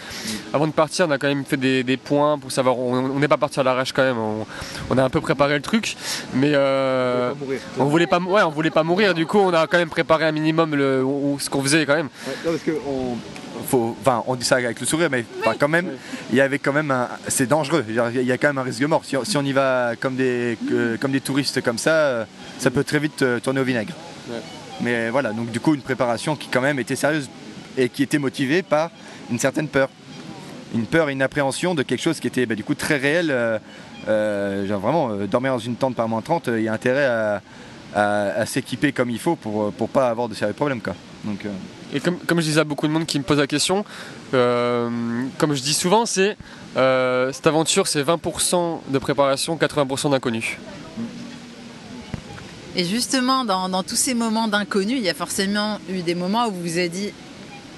Avant 0.53 0.67
de 0.67 0.73
partir, 0.73 1.07
on 1.07 1.11
a 1.11 1.17
quand 1.17 1.27
même 1.27 1.45
fait 1.45 1.57
des, 1.57 1.83
des 1.83 1.97
points 1.97 2.37
pour 2.37 2.51
savoir. 2.51 2.77
On 2.77 3.19
n'est 3.19 3.27
pas 3.27 3.37
parti 3.37 3.59
à 3.59 3.63
l'arrache 3.63 3.93
quand 3.93 4.03
même. 4.03 4.17
On, 4.17 4.45
on 4.89 4.97
a 4.97 5.03
un 5.03 5.09
peu 5.09 5.21
préparé 5.21 5.55
le 5.55 5.61
truc, 5.61 5.95
mais 6.33 6.51
euh, 6.53 7.31
on 7.79 7.85
voulait 7.85 8.07
pas, 8.07 8.19
ouais, 8.19 8.41
on 8.41 8.49
voulait 8.49 8.69
pas 8.71 8.83
mourir. 8.83 9.13
Du 9.13 9.25
coup, 9.25 9.39
on 9.39 9.53
a 9.53 9.65
quand 9.67 9.77
même 9.77 9.89
préparé 9.89 10.25
un 10.25 10.31
minimum 10.31 10.75
le, 10.75 11.05
ce 11.39 11.49
qu'on 11.49 11.61
faisait 11.61 11.85
quand 11.85 11.95
même. 11.95 12.09
parce 12.43 12.61
que 12.63 12.71
on... 12.87 13.17
Faut, 13.67 13.95
enfin, 13.99 14.23
on 14.27 14.35
dit 14.35 14.45
ça 14.45 14.55
avec 14.55 14.79
le 14.79 14.85
sourire, 14.85 15.09
mais 15.09 15.25
quand 15.59 15.67
même, 15.67 15.91
il 16.31 16.35
y 16.35 16.41
avait 16.41 16.59
quand 16.59 16.73
même 16.73 16.91
un, 16.91 17.09
c'est 17.27 17.47
dangereux. 17.47 17.85
Il 17.87 17.95
y 17.95 18.31
a 18.31 18.37
quand 18.37 18.47
même 18.47 18.57
un 18.57 18.63
risque 18.63 18.79
de 18.79 18.85
mort. 18.85 19.03
Si 19.03 19.17
on, 19.17 19.23
si 19.23 19.37
on 19.37 19.43
y 19.43 19.53
va 19.53 19.93
comme 19.99 20.15
des, 20.15 20.57
comme 20.99 21.11
des 21.11 21.21
touristes 21.21 21.61
comme 21.61 21.77
ça, 21.77 21.91
euh, 21.91 22.25
ça 22.59 22.71
peut 22.71 22.83
très 22.83 22.99
vite 22.99 23.21
euh, 23.21 23.39
tourner 23.39 23.61
au 23.61 23.63
vinaigre. 23.63 23.93
Ouais. 24.29 24.37
Mais 24.81 25.09
voilà, 25.09 25.31
donc 25.31 25.51
du 25.51 25.59
coup, 25.59 25.73
une 25.73 25.81
préparation 25.81 26.35
qui 26.35 26.47
quand 26.49 26.61
même 26.61 26.79
était 26.79 26.95
sérieuse 26.95 27.29
et 27.77 27.89
qui 27.89 28.03
était 28.03 28.19
motivée 28.19 28.61
par 28.61 28.91
une 29.31 29.39
certaine 29.39 29.67
peur. 29.67 29.89
une 30.73 30.85
peur, 30.85 31.09
une 31.09 31.21
appréhension 31.21 31.75
de 31.75 31.83
quelque 31.83 32.01
chose 32.01 32.19
qui 32.19 32.27
était 32.27 32.45
bah, 32.45 32.55
du 32.55 32.63
coup 32.63 32.75
très 32.75 32.97
réel. 32.97 33.27
genre 34.07 34.79
vraiment, 34.79 35.09
dormir 35.25 35.53
dans 35.53 35.59
une 35.59 35.75
tente 35.75 35.95
par 35.95 36.07
moins 36.07 36.21
30, 36.21 36.49
il 36.55 36.63
y 36.63 36.67
a 36.67 36.73
intérêt 36.73 37.41
à, 37.95 38.45
s'équiper 38.45 38.91
comme 38.91 39.09
il 39.09 39.19
faut 39.19 39.35
pour 39.35 39.73
ne 39.79 39.87
pas 39.87 40.09
avoir 40.09 40.29
de 40.29 40.33
sérieux 40.33 40.53
problèmes. 40.53 40.81
Quoi. 40.81 40.95
Donc, 41.25 41.45
Et 41.93 41.99
comme, 41.99 42.17
comme, 42.19 42.39
je 42.39 42.45
disais 42.45 42.59
à 42.59 42.63
beaucoup 42.63 42.87
de 42.87 42.91
monde 42.91 43.05
qui 43.05 43.17
me 43.17 43.23
pose 43.23 43.39
la 43.39 43.47
question, 43.47 43.83
comme 44.31 45.53
je 45.53 45.61
dis 45.61 45.73
souvent, 45.73 46.05
c'est 46.05 46.37
cette 46.75 47.47
aventure, 47.47 47.87
c'est 47.87 48.03
20% 48.03 48.79
de 48.89 48.99
préparation, 48.99 49.57
80% 49.57 50.11
d'inconnu. 50.11 50.59
Et 52.77 52.83
justement, 52.83 53.45
dans, 53.45 53.83
tous 53.83 53.95
ces 53.95 54.13
moments 54.13 54.49
d'inconnu, 54.49 54.97
il 54.97 55.03
y 55.03 55.09
a 55.09 55.13
forcément 55.13 55.79
eu 55.89 56.01
des 56.01 56.15
moments 56.15 56.47
où 56.47 56.51
vous 56.51 56.61
vous 56.61 56.79
êtes 56.79 56.91
dit 56.91 57.11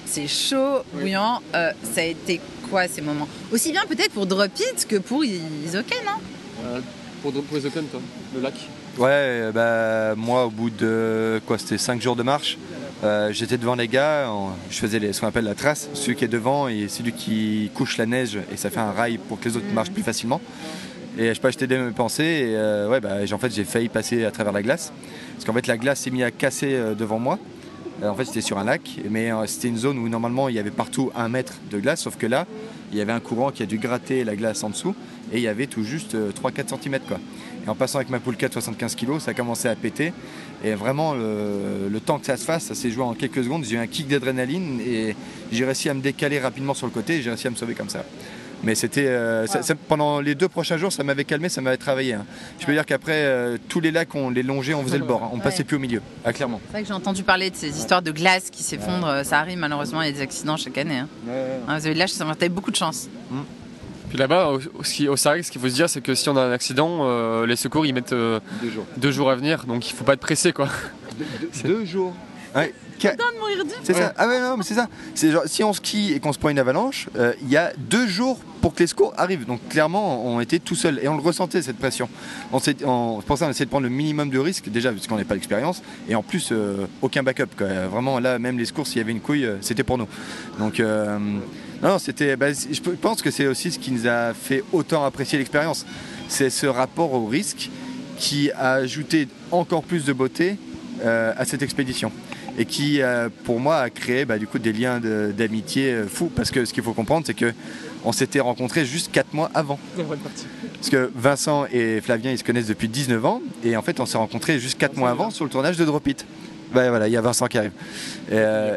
c'est 0.06 0.26
chaud, 0.26 0.82
bouillant. 0.94 1.40
Euh, 1.54 1.70
ça 1.94 2.00
a 2.00 2.04
été 2.04 2.40
quoi 2.68 2.88
ces 2.88 3.02
moments? 3.02 3.28
Aussi 3.52 3.70
bien 3.70 3.82
peut-être 3.88 4.10
pour 4.10 4.26
Drop 4.26 4.50
It 4.58 4.86
que 4.88 4.96
pour 4.96 5.24
Isoken, 5.24 5.98
non 6.04 6.20
euh, 6.64 6.80
Pour, 7.22 7.32
pour 7.32 7.58
Isoken, 7.58 7.84
toi, 7.86 8.00
le 8.34 8.40
lac? 8.40 8.54
Ouais, 8.96 9.52
bah, 9.54 10.16
moi 10.16 10.46
au 10.46 10.50
bout 10.50 10.70
de 10.70 11.40
quoi 11.46 11.58
C'était 11.58 11.78
5 11.78 12.02
jours 12.02 12.16
de 12.16 12.24
marche. 12.24 12.58
Euh, 13.04 13.32
j'étais 13.32 13.58
devant 13.58 13.76
les 13.76 13.86
gars, 13.86 14.28
je 14.70 14.76
faisais 14.76 15.12
ce 15.12 15.20
qu'on 15.20 15.28
appelle 15.28 15.44
la 15.44 15.54
trace, 15.54 15.88
celui 15.94 16.16
qui 16.16 16.24
est 16.24 16.28
devant 16.28 16.66
et 16.66 16.88
celui 16.88 17.12
qui 17.12 17.70
couche 17.74 17.96
la 17.96 18.06
neige 18.06 18.38
et 18.52 18.56
ça 18.56 18.70
fait 18.70 18.80
un 18.80 18.90
rail 18.90 19.18
pour 19.18 19.38
que 19.38 19.48
les 19.48 19.56
autres 19.56 19.72
marchent 19.72 19.92
plus 19.92 20.02
facilement. 20.02 20.40
Et 21.16 21.32
je 21.32 21.40
peux 21.40 21.48
acheter 21.48 21.66
des 21.66 21.78
pensées. 21.94 22.24
Et 22.24 22.56
euh, 22.56 22.88
ouais, 22.88 23.00
bah, 23.00 23.16
en 23.30 23.38
fait, 23.38 23.52
j'ai 23.52 23.64
failli 23.64 23.88
passer 23.88 24.24
à 24.24 24.30
travers 24.30 24.52
la 24.52 24.62
glace. 24.62 24.92
Parce 25.34 25.44
qu'en 25.44 25.52
fait, 25.52 25.66
la 25.66 25.76
glace 25.76 26.00
s'est 26.00 26.10
mise 26.10 26.22
à 26.22 26.30
casser 26.30 26.74
euh, 26.74 26.94
devant 26.94 27.18
moi. 27.18 27.38
En 28.02 28.14
fait, 28.14 28.24
c'était 28.24 28.40
sur 28.40 28.58
un 28.58 28.64
lac, 28.64 29.00
mais 29.10 29.32
c'était 29.46 29.66
une 29.66 29.76
zone 29.76 29.98
où 29.98 30.08
normalement 30.08 30.48
il 30.48 30.54
y 30.54 30.60
avait 30.60 30.70
partout 30.70 31.10
un 31.16 31.28
mètre 31.28 31.54
de 31.72 31.80
glace, 31.80 32.02
sauf 32.02 32.16
que 32.16 32.28
là, 32.28 32.46
il 32.92 32.98
y 32.98 33.00
avait 33.00 33.10
un 33.10 33.18
courant 33.18 33.50
qui 33.50 33.64
a 33.64 33.66
dû 33.66 33.76
gratter 33.78 34.22
la 34.22 34.36
glace 34.36 34.62
en 34.62 34.70
dessous, 34.70 34.94
et 35.32 35.38
il 35.38 35.42
y 35.42 35.48
avait 35.48 35.66
tout 35.66 35.82
juste 35.82 36.14
3-4 36.14 36.80
cm. 36.80 37.00
Quoi. 37.08 37.18
Et 37.68 37.70
en 37.70 37.74
passant 37.74 37.98
avec 37.98 38.08
ma 38.08 38.18
poule 38.18 38.36
4 38.36 38.54
75 38.54 38.94
kg, 38.96 39.18
ça 39.18 39.32
a 39.32 39.34
commencé 39.34 39.68
à 39.68 39.76
péter. 39.76 40.14
Et 40.64 40.72
vraiment, 40.72 41.12
le, 41.12 41.90
le 41.90 42.00
temps 42.00 42.18
que 42.18 42.24
ça 42.24 42.38
se 42.38 42.44
fasse, 42.44 42.64
ça 42.64 42.74
s'est 42.74 42.90
joué 42.90 43.04
en 43.04 43.12
quelques 43.12 43.44
secondes. 43.44 43.62
J'ai 43.64 43.76
eu 43.76 43.78
un 43.78 43.86
kick 43.86 44.08
d'adrénaline 44.08 44.80
et 44.80 45.14
j'ai 45.52 45.64
réussi 45.66 45.90
à 45.90 45.94
me 45.94 46.00
décaler 46.00 46.40
rapidement 46.40 46.72
sur 46.72 46.86
le 46.86 46.92
côté 46.92 47.16
et 47.16 47.22
j'ai 47.22 47.28
réussi 47.28 47.46
à 47.46 47.50
me 47.50 47.56
sauver 47.56 47.74
comme 47.74 47.90
ça. 47.90 48.04
Mais 48.64 48.74
c'était 48.74 49.06
euh, 49.06 49.46
pendant 49.86 50.20
les 50.20 50.34
deux 50.34 50.48
prochains 50.48 50.78
jours, 50.78 50.92
ça 50.92 51.04
m'avait 51.04 51.24
calmé, 51.24 51.50
ça 51.50 51.60
m'avait 51.60 51.76
travaillé. 51.76 52.14
Hein. 52.14 52.24
Je 52.58 52.64
peux 52.64 52.72
dire 52.72 52.86
qu'après, 52.86 53.12
euh, 53.12 53.58
tous 53.68 53.80
les 53.80 53.90
lacs, 53.90 54.14
on 54.14 54.30
les 54.30 54.42
longeait, 54.42 54.72
on 54.74 54.82
faisait 54.82 54.98
le 54.98 55.04
bord. 55.04 55.22
Hein. 55.22 55.30
On 55.34 55.38
passait 55.38 55.62
plus 55.62 55.76
au 55.76 55.78
milieu, 55.78 56.00
ah, 56.24 56.32
clairement. 56.32 56.60
C'est 56.66 56.72
vrai 56.72 56.82
que 56.82 56.88
j'ai 56.88 56.94
entendu 56.94 57.22
parler 57.22 57.50
de 57.50 57.56
ces 57.56 57.78
histoires 57.78 58.02
de 58.02 58.10
glace 58.10 58.48
qui 58.50 58.62
s'effondrent. 58.62 59.24
Ça 59.24 59.38
arrive 59.38 59.58
malheureusement, 59.58 60.00
il 60.02 60.06
y 60.06 60.08
a 60.08 60.12
des 60.12 60.22
accidents 60.22 60.56
chaque 60.56 60.78
année. 60.78 60.96
Hein. 60.96 61.08
Ah, 61.68 61.78
vous 61.78 61.84
avez 61.84 61.94
de 61.94 61.98
l'âge, 61.98 62.10
ça 62.10 62.24
m'a 62.24 62.34
beaucoup 62.48 62.70
de 62.70 62.76
chance. 62.76 63.08
Mmh. 63.30 63.42
Puis 64.08 64.18
là-bas, 64.18 64.48
au, 64.48 64.56
au 64.56 64.84
ce 64.84 65.50
qu'il 65.50 65.60
faut 65.60 65.68
se 65.68 65.74
dire, 65.74 65.88
c'est 65.88 66.00
que 66.00 66.14
si 66.14 66.28
on 66.28 66.36
a 66.36 66.42
un 66.42 66.52
accident, 66.52 67.00
euh, 67.02 67.46
les 67.46 67.56
secours 67.56 67.86
ils 67.86 67.92
mettent 67.92 68.14
deux, 68.96 69.10
jours. 69.10 69.30
à 69.30 69.36
venir, 69.36 69.64
donc 69.66 69.88
il 69.88 69.94
faut 69.94 70.04
pas 70.04 70.14
être 70.14 70.20
pressé 70.20 70.52
quoi. 70.52 70.68
deux 71.64 71.84
jours 71.84 72.14
de 73.02 73.38
mourir 73.38 73.64
C'est 73.82 73.94
ça. 73.94 74.12
Ah 74.16 74.26
ouais, 74.26 74.40
non, 74.40 74.56
mais 74.56 74.64
c'est 74.64 74.74
ça. 74.74 74.88
C'est 75.14 75.30
genre, 75.30 75.42
si 75.46 75.62
on 75.62 75.72
skie 75.72 76.12
et 76.12 76.20
qu'on 76.20 76.32
se 76.32 76.38
prend 76.38 76.48
une 76.48 76.58
avalanche, 76.58 77.08
euh, 77.16 77.32
il 77.42 77.48
y 77.48 77.56
a 77.56 77.72
deux 77.76 78.06
jours 78.06 78.38
pour 78.60 78.74
que 78.74 78.80
les 78.80 78.86
secours 78.86 79.14
arrivent. 79.16 79.46
Donc 79.46 79.60
clairement, 79.68 80.26
on 80.26 80.40
était 80.40 80.58
tout 80.58 80.74
seul 80.74 80.98
et 81.02 81.08
on 81.08 81.16
le 81.16 81.22
ressentait 81.22 81.62
cette 81.62 81.78
pression. 81.78 82.08
On 82.52 82.58
s'est, 82.58 82.84
on, 82.84 83.20
pour 83.24 83.38
ça, 83.38 83.46
on 83.46 83.50
essayait 83.50 83.66
de 83.66 83.70
prendre 83.70 83.86
le 83.86 83.92
minimum 83.92 84.30
de 84.30 84.38
risques 84.38 84.68
déjà 84.68 84.90
parce 84.92 85.06
qu'on 85.06 85.14
n'avait 85.14 85.28
pas 85.28 85.34
l'expérience 85.34 85.82
et 86.08 86.14
en 86.14 86.22
plus 86.22 86.48
euh, 86.50 86.86
aucun 87.02 87.22
backup. 87.22 87.54
Quoi. 87.56 87.86
Vraiment 87.86 88.18
là, 88.18 88.38
même 88.38 88.58
les 88.58 88.64
secours, 88.64 88.86
s'il 88.86 88.98
y 88.98 89.00
avait 89.00 89.12
une 89.12 89.20
couille, 89.20 89.44
euh, 89.44 89.56
c'était 89.60 89.84
pour 89.84 89.98
nous. 89.98 90.08
Donc 90.58 90.82
non, 91.82 91.98
c'était. 91.98 92.36
Bah, 92.36 92.52
je 92.52 92.80
pense 93.00 93.22
que 93.22 93.30
c'est 93.30 93.46
aussi 93.46 93.70
ce 93.70 93.78
qui 93.78 93.92
nous 93.92 94.06
a 94.06 94.34
fait 94.34 94.64
autant 94.72 95.04
apprécier 95.04 95.38
l'expérience. 95.38 95.86
C'est 96.28 96.50
ce 96.50 96.66
rapport 96.66 97.12
au 97.12 97.26
risque 97.26 97.70
qui 98.16 98.50
a 98.52 98.72
ajouté 98.72 99.28
encore 99.50 99.82
plus 99.82 100.04
de 100.04 100.12
beauté 100.12 100.56
à 101.04 101.44
cette 101.44 101.62
expédition 101.62 102.10
et 102.58 102.64
qui, 102.64 103.00
euh, 103.00 103.28
pour 103.44 103.60
moi, 103.60 103.78
a 103.78 103.88
créé 103.88 104.24
bah, 104.24 104.36
du 104.36 104.48
coup 104.48 104.58
des 104.58 104.72
liens 104.72 105.00
d'amitié 105.00 105.92
euh, 105.92 106.06
fous. 106.08 106.30
Parce 106.34 106.50
que 106.50 106.64
ce 106.64 106.74
qu'il 106.74 106.82
faut 106.82 106.92
comprendre, 106.92 107.24
c'est 107.24 107.34
que 107.34 107.54
on 108.04 108.10
s'était 108.10 108.40
rencontrés 108.40 108.84
juste 108.84 109.12
4 109.12 109.32
mois 109.32 109.50
avant. 109.54 109.78
Parce 110.74 110.90
que 110.90 111.10
Vincent 111.14 111.66
et 111.72 112.00
Flavien, 112.00 112.32
ils 112.32 112.38
se 112.38 112.44
connaissent 112.44 112.66
depuis 112.66 112.88
19 112.88 113.24
ans, 113.24 113.40
et 113.64 113.76
en 113.76 113.82
fait, 113.82 114.00
on 114.00 114.06
s'est 114.06 114.18
rencontrés 114.18 114.58
juste 114.58 114.78
4 114.78 114.96
mois 114.96 115.10
avant 115.10 115.30
sur 115.30 115.44
le 115.44 115.50
tournage 115.50 115.76
de 115.76 115.84
Drop 115.84 116.06
It. 116.06 116.26
Bah, 116.74 116.90
voilà, 116.90 117.06
il 117.06 117.12
y 117.12 117.16
a 117.16 117.20
Vincent 117.20 117.46
qui 117.46 117.58
arrive. 117.58 117.72
et 118.28 118.34
euh, 118.34 118.76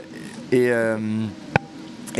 et 0.51 0.69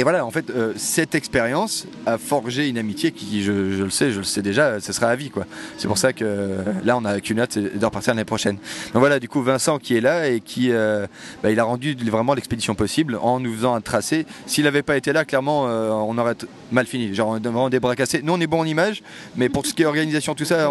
voilà, 0.04 0.25
en 0.25 0.32
fait, 0.32 0.49
euh, 0.49 0.73
cette 0.77 1.15
expérience 1.15 1.86
a 2.06 2.17
forgé 2.17 2.69
une 2.69 2.77
amitié 2.77 3.12
qui, 3.12 3.43
je, 3.43 3.51
le 3.51 3.89
sais, 3.89 4.12
je 4.12 4.19
le 4.19 4.23
sais 4.23 4.41
déjà, 4.41 4.80
ce 4.80 4.93
sera 4.93 5.08
à 5.08 5.15
vie, 5.15 5.30
quoi. 5.30 5.45
C'est 5.77 5.88
pour 5.88 5.97
ça 5.97 6.13
que 6.13 6.23
euh, 6.23 6.63
là, 6.84 6.97
on 6.97 7.06
a 7.06 7.19
qu'une 7.19 7.39
hâte 7.39 7.58
de 7.58 7.86
repartir 7.86 8.13
l'année 8.13 8.25
prochaine. 8.25 8.56
Donc 8.93 8.99
voilà, 8.99 9.19
du 9.19 9.27
coup, 9.27 9.41
Vincent 9.41 9.80
qui 9.80 9.97
est 9.97 10.01
là 10.01 10.27
et 10.27 10.39
qui, 10.39 10.71
euh, 10.71 11.08
bah, 11.43 11.51
il 11.51 11.60
a 11.60 11.63
rendu 11.63 11.95
vraiment 12.06 12.34
l'expédition 12.34 12.73
possible 12.75 13.17
en 13.21 13.39
nous 13.39 13.54
faisant 13.54 13.75
un 13.75 13.82
tracé. 13.82 14.25
S'il 14.45 14.63
n'avait 14.63 14.84
pas 14.84 14.95
été 14.95 15.13
là, 15.13 15.25
clairement, 15.25 15.63
on 15.63 16.17
aurait 16.17 16.36
mal 16.71 16.86
fini. 16.86 17.13
Genre, 17.13 17.39
vraiment 17.39 17.69
des 17.69 17.80
bras 17.80 17.95
cassés. 17.95 18.21
Nous, 18.23 18.34
on 18.34 18.39
est 18.39 18.47
bon 18.47 18.62
en 18.62 18.65
image, 18.65 19.04
mais 19.36 19.49
pour 19.49 19.65
ce 19.65 19.73
qui 19.73 19.84
est 19.84 19.86
organisation, 19.86 20.36
tout 20.36 20.45
ça, 20.45 20.69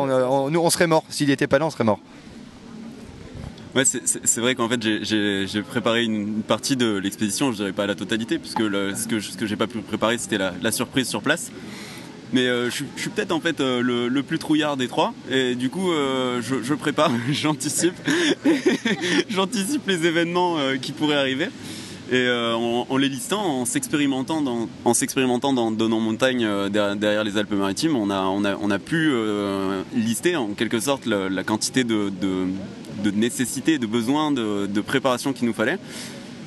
nous, 0.51 0.61
on 0.61 0.71
serait 0.71 0.87
mort. 0.87 1.05
S'il 1.09 1.29
n'était 1.29 1.47
pas 1.47 1.59
là, 1.59 1.67
on 1.67 1.71
serait 1.71 1.85
mort. 1.85 2.01
Ouais, 3.75 3.85
c'est 3.85 4.41
vrai 4.41 4.57
qu'en 4.57 4.69
fait 4.69 4.83
j'ai 4.83 5.63
préparé 5.63 6.03
une 6.03 6.43
partie 6.43 6.75
de 6.75 6.97
l'expédition, 6.97 7.53
je 7.53 7.59
dirais 7.59 7.73
pas 7.73 7.87
la 7.87 7.95
totalité, 7.95 8.39
puisque 8.39 8.59
ce 8.63 9.07
que, 9.07 9.21
ce 9.21 9.37
que 9.37 9.47
j'ai 9.47 9.57
pas 9.57 9.69
pu 9.69 9.79
préparer 9.79 10.19
c'était 10.19 10.39
la, 10.39 10.73
surprise 10.73 11.09
sur 11.09 11.23
place. 11.23 11.53
Mais 12.33 12.47
euh, 12.47 12.71
je, 12.71 12.85
suis 12.97 13.11
peut-être 13.11 13.33
en 13.33 13.41
fait 13.41 13.61
euh, 13.61 14.09
le, 14.09 14.23
plus 14.23 14.39
trouillard 14.39 14.77
des 14.77 14.89
trois, 14.89 15.15
et 15.31 15.55
du 15.55 15.71
coup 15.71 15.93
euh, 15.93 16.41
je, 16.43 16.75
prépare, 16.75 17.13
j'anticipe, 17.31 17.95
j'anticipe 19.29 19.87
les 19.87 20.05
événements 20.05 20.57
qui 20.83 20.91
pourraient 20.91 21.17
arriver. 21.17 21.49
Et 22.13 22.29
en, 22.29 22.97
les 22.97 23.09
listant, 23.09 23.41
en 23.41 23.65
s'expérimentant 23.65 24.43
dans, 24.43 24.69
en 24.85 24.95
s'expérimentant 24.95 25.53
dans, 25.53 25.71
dans 25.71 25.89
nos 25.89 26.01
montagnes 26.01 26.69
derrière, 26.69 27.23
les 27.23 27.37
Alpes-Maritimes, 27.37 27.95
on 27.95 28.11
a, 28.11 28.79
pu 28.81 29.13
lister 29.95 30.35
en 30.35 30.49
quelque 30.55 30.81
sorte 30.81 31.07
la, 31.07 31.45
quantité 31.45 31.85
de 31.85 32.11
nécessité, 33.11 33.79
de 33.79 33.87
besoin, 33.87 34.33
de, 34.33 34.81
préparation 34.81 35.33
qu'il 35.33 35.47
nous 35.47 35.55
fallait. 35.55 35.79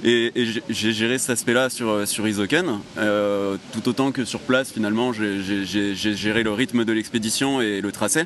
Et, 0.03 0.31
j'ai 0.69 0.91
géré 0.91 1.17
cet 1.17 1.29
aspect-là 1.31 1.69
sur, 1.69 2.07
sur 2.07 2.27
Isoken, 2.27 2.79
euh, 2.97 3.57
tout 3.71 3.87
autant 3.87 4.11
que 4.11 4.25
sur 4.25 4.41
place 4.41 4.71
finalement 4.71 5.13
j'ai 5.13 5.95
géré 5.95 6.43
le 6.43 6.51
rythme 6.51 6.83
de 6.83 6.91
l'expédition 6.91 7.61
et 7.61 7.79
le 7.79 7.91
tracé 7.91 8.25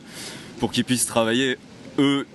pour 0.60 0.72
qu'ils 0.72 0.86
puissent 0.86 1.06
travailler 1.06 1.58
eux 2.00 2.26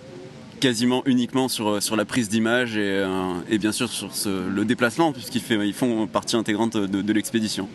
quasiment 0.61 1.03
uniquement 1.07 1.49
sur, 1.49 1.83
sur 1.83 1.97
la 1.97 2.05
prise 2.05 2.29
d'image 2.29 2.77
et, 2.77 3.03
euh, 3.03 3.33
et, 3.51 3.59
bien 3.59 3.73
sûr 3.73 3.91
sur 3.91 4.11
le 4.27 4.65
déplacement 4.65 5.13
puisqu'ils 5.13 5.43
ils 5.51 5.75
font 5.75 6.07
partie 6.07 6.37
intégrante 6.37 6.77
de, 6.77 7.03
de 7.03 7.13
l'expédition. 7.13 7.69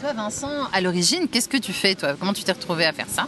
Toi 0.00 0.12
Vincent, 0.12 0.68
à 0.72 0.80
l'origine, 0.80 1.26
qu'est-ce 1.26 1.48
que 1.48 1.56
tu 1.56 1.72
fais 1.72 1.96
toi? 1.96 2.14
Comment 2.20 2.32
tu 2.32 2.44
t'es 2.44 2.52
retrouvé 2.52 2.84
à 2.84 2.92
faire 2.92 3.08
ça? 3.08 3.26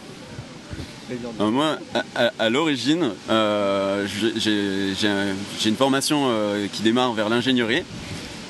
Euh, 1.09 1.51
moi, 1.51 1.77
à, 2.15 2.49
l'origine, 2.49 3.11
euh, 3.29 4.05
j'ai 4.07 5.69
une 5.69 5.75
formation 5.75 6.27
euh, 6.27 6.67
qui 6.71 6.81
démarre 6.81 7.13
vers 7.13 7.29
l'ingénierie. 7.29 7.83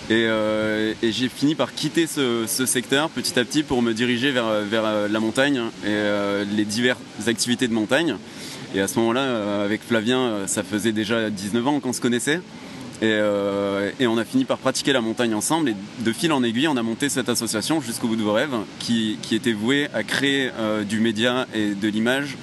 Et, 0.10 0.28
j'ai 1.04 1.30
fini 1.30 1.56
par 1.56 1.74
quitter 1.74 2.08
ce, 2.08 2.46
secteur 2.66 3.10
petit 3.10 3.38
à 3.38 3.44
petit 3.44 3.64
pour 3.64 3.82
me 3.82 3.94
diriger 3.94 4.32
vers, 4.32 5.10
la 5.10 5.20
montagne 5.20 5.62
et 5.86 5.96
les 6.56 6.66
diverses 6.66 7.00
activités 7.28 7.68
de 7.68 7.74
montagne. 7.74 8.16
Et 8.76 8.82
à 8.82 8.88
ce 8.88 9.00
moment-là, 9.00 9.64
avec 9.64 9.82
Flavien, 9.82 10.48
ça 10.48 10.64
faisait 10.64 10.92
déjà 10.94 11.30
19 11.30 11.68
ans 11.68 11.80
qu'on 11.80 11.94
se 11.94 12.02
connaissait. 12.02 12.42
Et, 13.02 14.08
on 14.08 14.18
a 14.18 14.26
fini 14.26 14.46
par 14.46 14.58
pratiquer 14.58 14.94
la 14.94 15.02
montagne 15.02 15.34
ensemble. 15.34 15.70
Et 15.70 15.76
de 16.00 16.14
fil 16.14 16.32
en 16.32 16.44
aiguille, 16.44 16.68
on 16.68 16.78
a 16.78 16.84
monté 16.84 17.10
cette 17.10 17.30
association 17.30 17.82
jusqu'au 17.82 18.08
bout 18.08 18.16
de 18.16 18.24
vos 18.24 18.34
rêves, 18.34 18.56
qui, 18.80 19.18
était 19.32 19.54
vouée 19.54 19.88
à 19.94 20.04
créer 20.04 20.52
du 20.88 21.00
média 21.00 21.48
et 21.54 21.76
de 21.76 21.88
l'image 21.88 22.38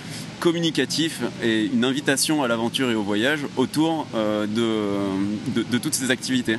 communicatif 0.45 1.23
et 1.43 1.65
une 1.73 1.87
invitation 1.87 2.43
à 2.43 2.49
l'aventure 2.49 2.91
et 2.91 2.95
au 2.95 3.03
voyage 3.03 3.47
autour 3.57 4.07
euh, 4.15 4.47
de, 4.47 5.79
toutes 5.79 5.95
ces 5.95 6.11
activités. 6.11 6.59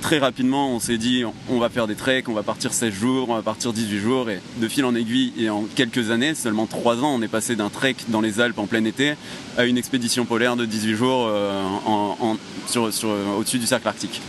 Très 0.00 0.18
rapidement, 0.18 0.70
on 0.70 0.78
s'est 0.78 0.98
dit 0.98 1.24
on 1.48 1.58
va 1.58 1.68
faire 1.68 1.86
des 1.86 1.94
treks, 1.94 2.28
on 2.28 2.32
va 2.32 2.42
partir 2.42 2.72
16 2.72 2.92
jours, 2.92 3.28
on 3.28 3.34
va 3.34 3.42
partir 3.42 3.72
18 3.72 3.98
jours 3.98 4.30
et 4.30 4.40
de 4.58 4.68
fil 4.68 4.84
en 4.84 4.94
aiguille 4.94 5.32
et 5.38 5.50
en 5.50 5.64
quelques 5.74 6.10
années, 6.10 6.34
seulement 6.34 6.66
3 6.66 6.98
ans, 6.98 7.14
on 7.14 7.22
est 7.22 7.28
passé 7.28 7.56
d'un 7.56 7.70
trek 7.70 7.96
dans 8.08 8.20
les 8.20 8.40
Alpes 8.40 8.58
en 8.58 8.66
plein 8.66 8.84
été 8.84 9.14
à 9.56 9.64
une 9.64 9.78
expédition 9.78 10.24
polaire 10.24 10.56
de 10.56 10.64
18 10.64 10.94
jours 10.94 11.26
euh, 11.28 11.62
en, 11.86 12.36
sur, 12.66 12.92
sur, 12.92 13.08
au-dessus 13.38 13.58
du 13.58 13.66
cercle 13.66 13.88
arctique. 13.88 14.20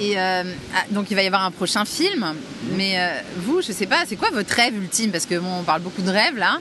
Et 0.00 0.18
euh, 0.18 0.42
ah, 0.74 0.84
donc 0.90 1.10
il 1.10 1.14
va 1.14 1.22
y 1.22 1.26
avoir 1.26 1.44
un 1.44 1.50
prochain 1.50 1.84
film. 1.84 2.34
Mais 2.76 2.98
euh, 2.98 3.20
vous, 3.38 3.62
je 3.62 3.72
sais 3.72 3.86
pas, 3.86 4.04
c'est 4.06 4.16
quoi 4.16 4.30
votre 4.32 4.52
rêve 4.54 4.74
ultime? 4.76 5.10
Parce 5.10 5.26
que 5.26 5.38
bon, 5.38 5.60
on 5.60 5.62
parle 5.62 5.82
beaucoup 5.82 6.02
de 6.02 6.10
rêves 6.10 6.36
là. 6.36 6.58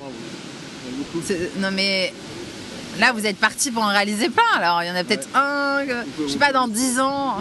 Non 1.58 1.72
mais 1.72 2.14
là, 3.00 3.12
vous 3.14 3.26
êtes 3.26 3.38
parti 3.38 3.72
pour 3.72 3.84
en 3.84 3.90
réaliser 3.90 4.30
plein. 4.30 4.44
Alors 4.58 4.84
il 4.84 4.88
y 4.88 4.92
en 4.92 4.96
a 4.96 5.04
peut-être 5.04 5.28
un, 5.36 5.80
je 6.20 6.28
sais 6.28 6.38
pas, 6.40 6.52
dans 6.52 6.68
10 6.68 7.00
ans. 7.00 7.38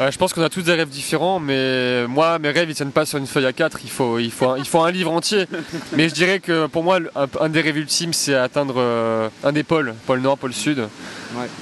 Euh, 0.00 0.10
je 0.10 0.16
pense 0.16 0.32
qu'on 0.32 0.42
a 0.42 0.48
tous 0.48 0.62
des 0.62 0.72
rêves 0.72 0.88
différents, 0.88 1.40
mais 1.40 2.06
moi, 2.06 2.38
mes 2.38 2.50
rêves, 2.50 2.70
ils 2.70 2.74
tiennent 2.74 2.90
pas 2.90 3.04
sur 3.04 3.18
une 3.18 3.26
feuille 3.26 3.44
à 3.44 3.52
4. 3.52 3.80
Il 3.84 3.90
faut, 3.90 4.18
il 4.18 4.30
faut, 4.30 4.48
un, 4.48 4.56
il 4.56 4.64
faut 4.64 4.80
un 4.80 4.90
livre 4.90 5.12
entier. 5.12 5.46
Mais 5.92 6.08
je 6.08 6.14
dirais 6.14 6.40
que 6.40 6.66
pour 6.66 6.82
moi, 6.82 7.00
un, 7.14 7.26
un 7.38 7.48
des 7.50 7.60
rêves 7.60 7.76
ultimes, 7.76 8.14
c'est 8.14 8.34
atteindre 8.34 8.76
euh, 8.78 9.28
un 9.44 9.52
des 9.52 9.62
pôles, 9.62 9.94
pôle 10.06 10.20
Nord, 10.20 10.38
pôle 10.38 10.54
Sud. 10.54 10.88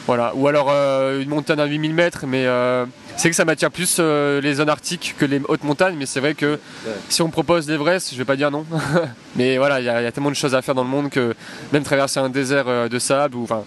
Voilà. 0.07 0.33
Ou 0.37 0.47
alors 0.47 0.69
euh, 0.71 1.21
une 1.21 1.31
montagne 1.31 1.59
à 1.59 1.65
8000 1.67 1.95
mètres, 1.95 2.27
mais 2.29 2.47
euh, 2.47 2.87
c'est 3.17 3.29
que 3.29 3.35
ça 3.35 3.45
m'attire 3.45 3.73
plus 3.73 3.99
les 3.99 4.55
zones 4.55 4.69
arctiques 4.69 5.17
que 5.19 5.25
les 5.25 5.41
hautes 5.49 5.65
montagnes. 5.65 5.97
Mais 5.99 6.07
c'est 6.07 6.21
vrai 6.21 6.35
que 6.35 6.61
si 7.09 7.23
on 7.23 7.27
me 7.27 7.33
propose 7.33 7.69
l'Everest, 7.69 8.13
je 8.13 8.19
vais 8.19 8.25
pas 8.25 8.37
dire 8.37 8.53
non. 8.53 8.65
mais 9.37 9.59
voilà, 9.59 9.81
il 9.81 9.83
y, 9.83 9.87
y 9.87 9.91
a 9.91 10.13
tellement 10.13 10.31
de 10.31 10.37
choses 10.37 10.55
à 10.55 10.63
faire 10.63 10.77
dans 10.77 10.85
le 10.85 10.91
monde 10.91 11.11
que 11.11 11.35
même 11.73 11.83
traverser 11.83 12.21
un 12.21 12.29
désert 12.29 12.89
de 12.89 12.99
sable, 13.01 13.37
ou 13.37 13.43
enfin, 13.43 13.65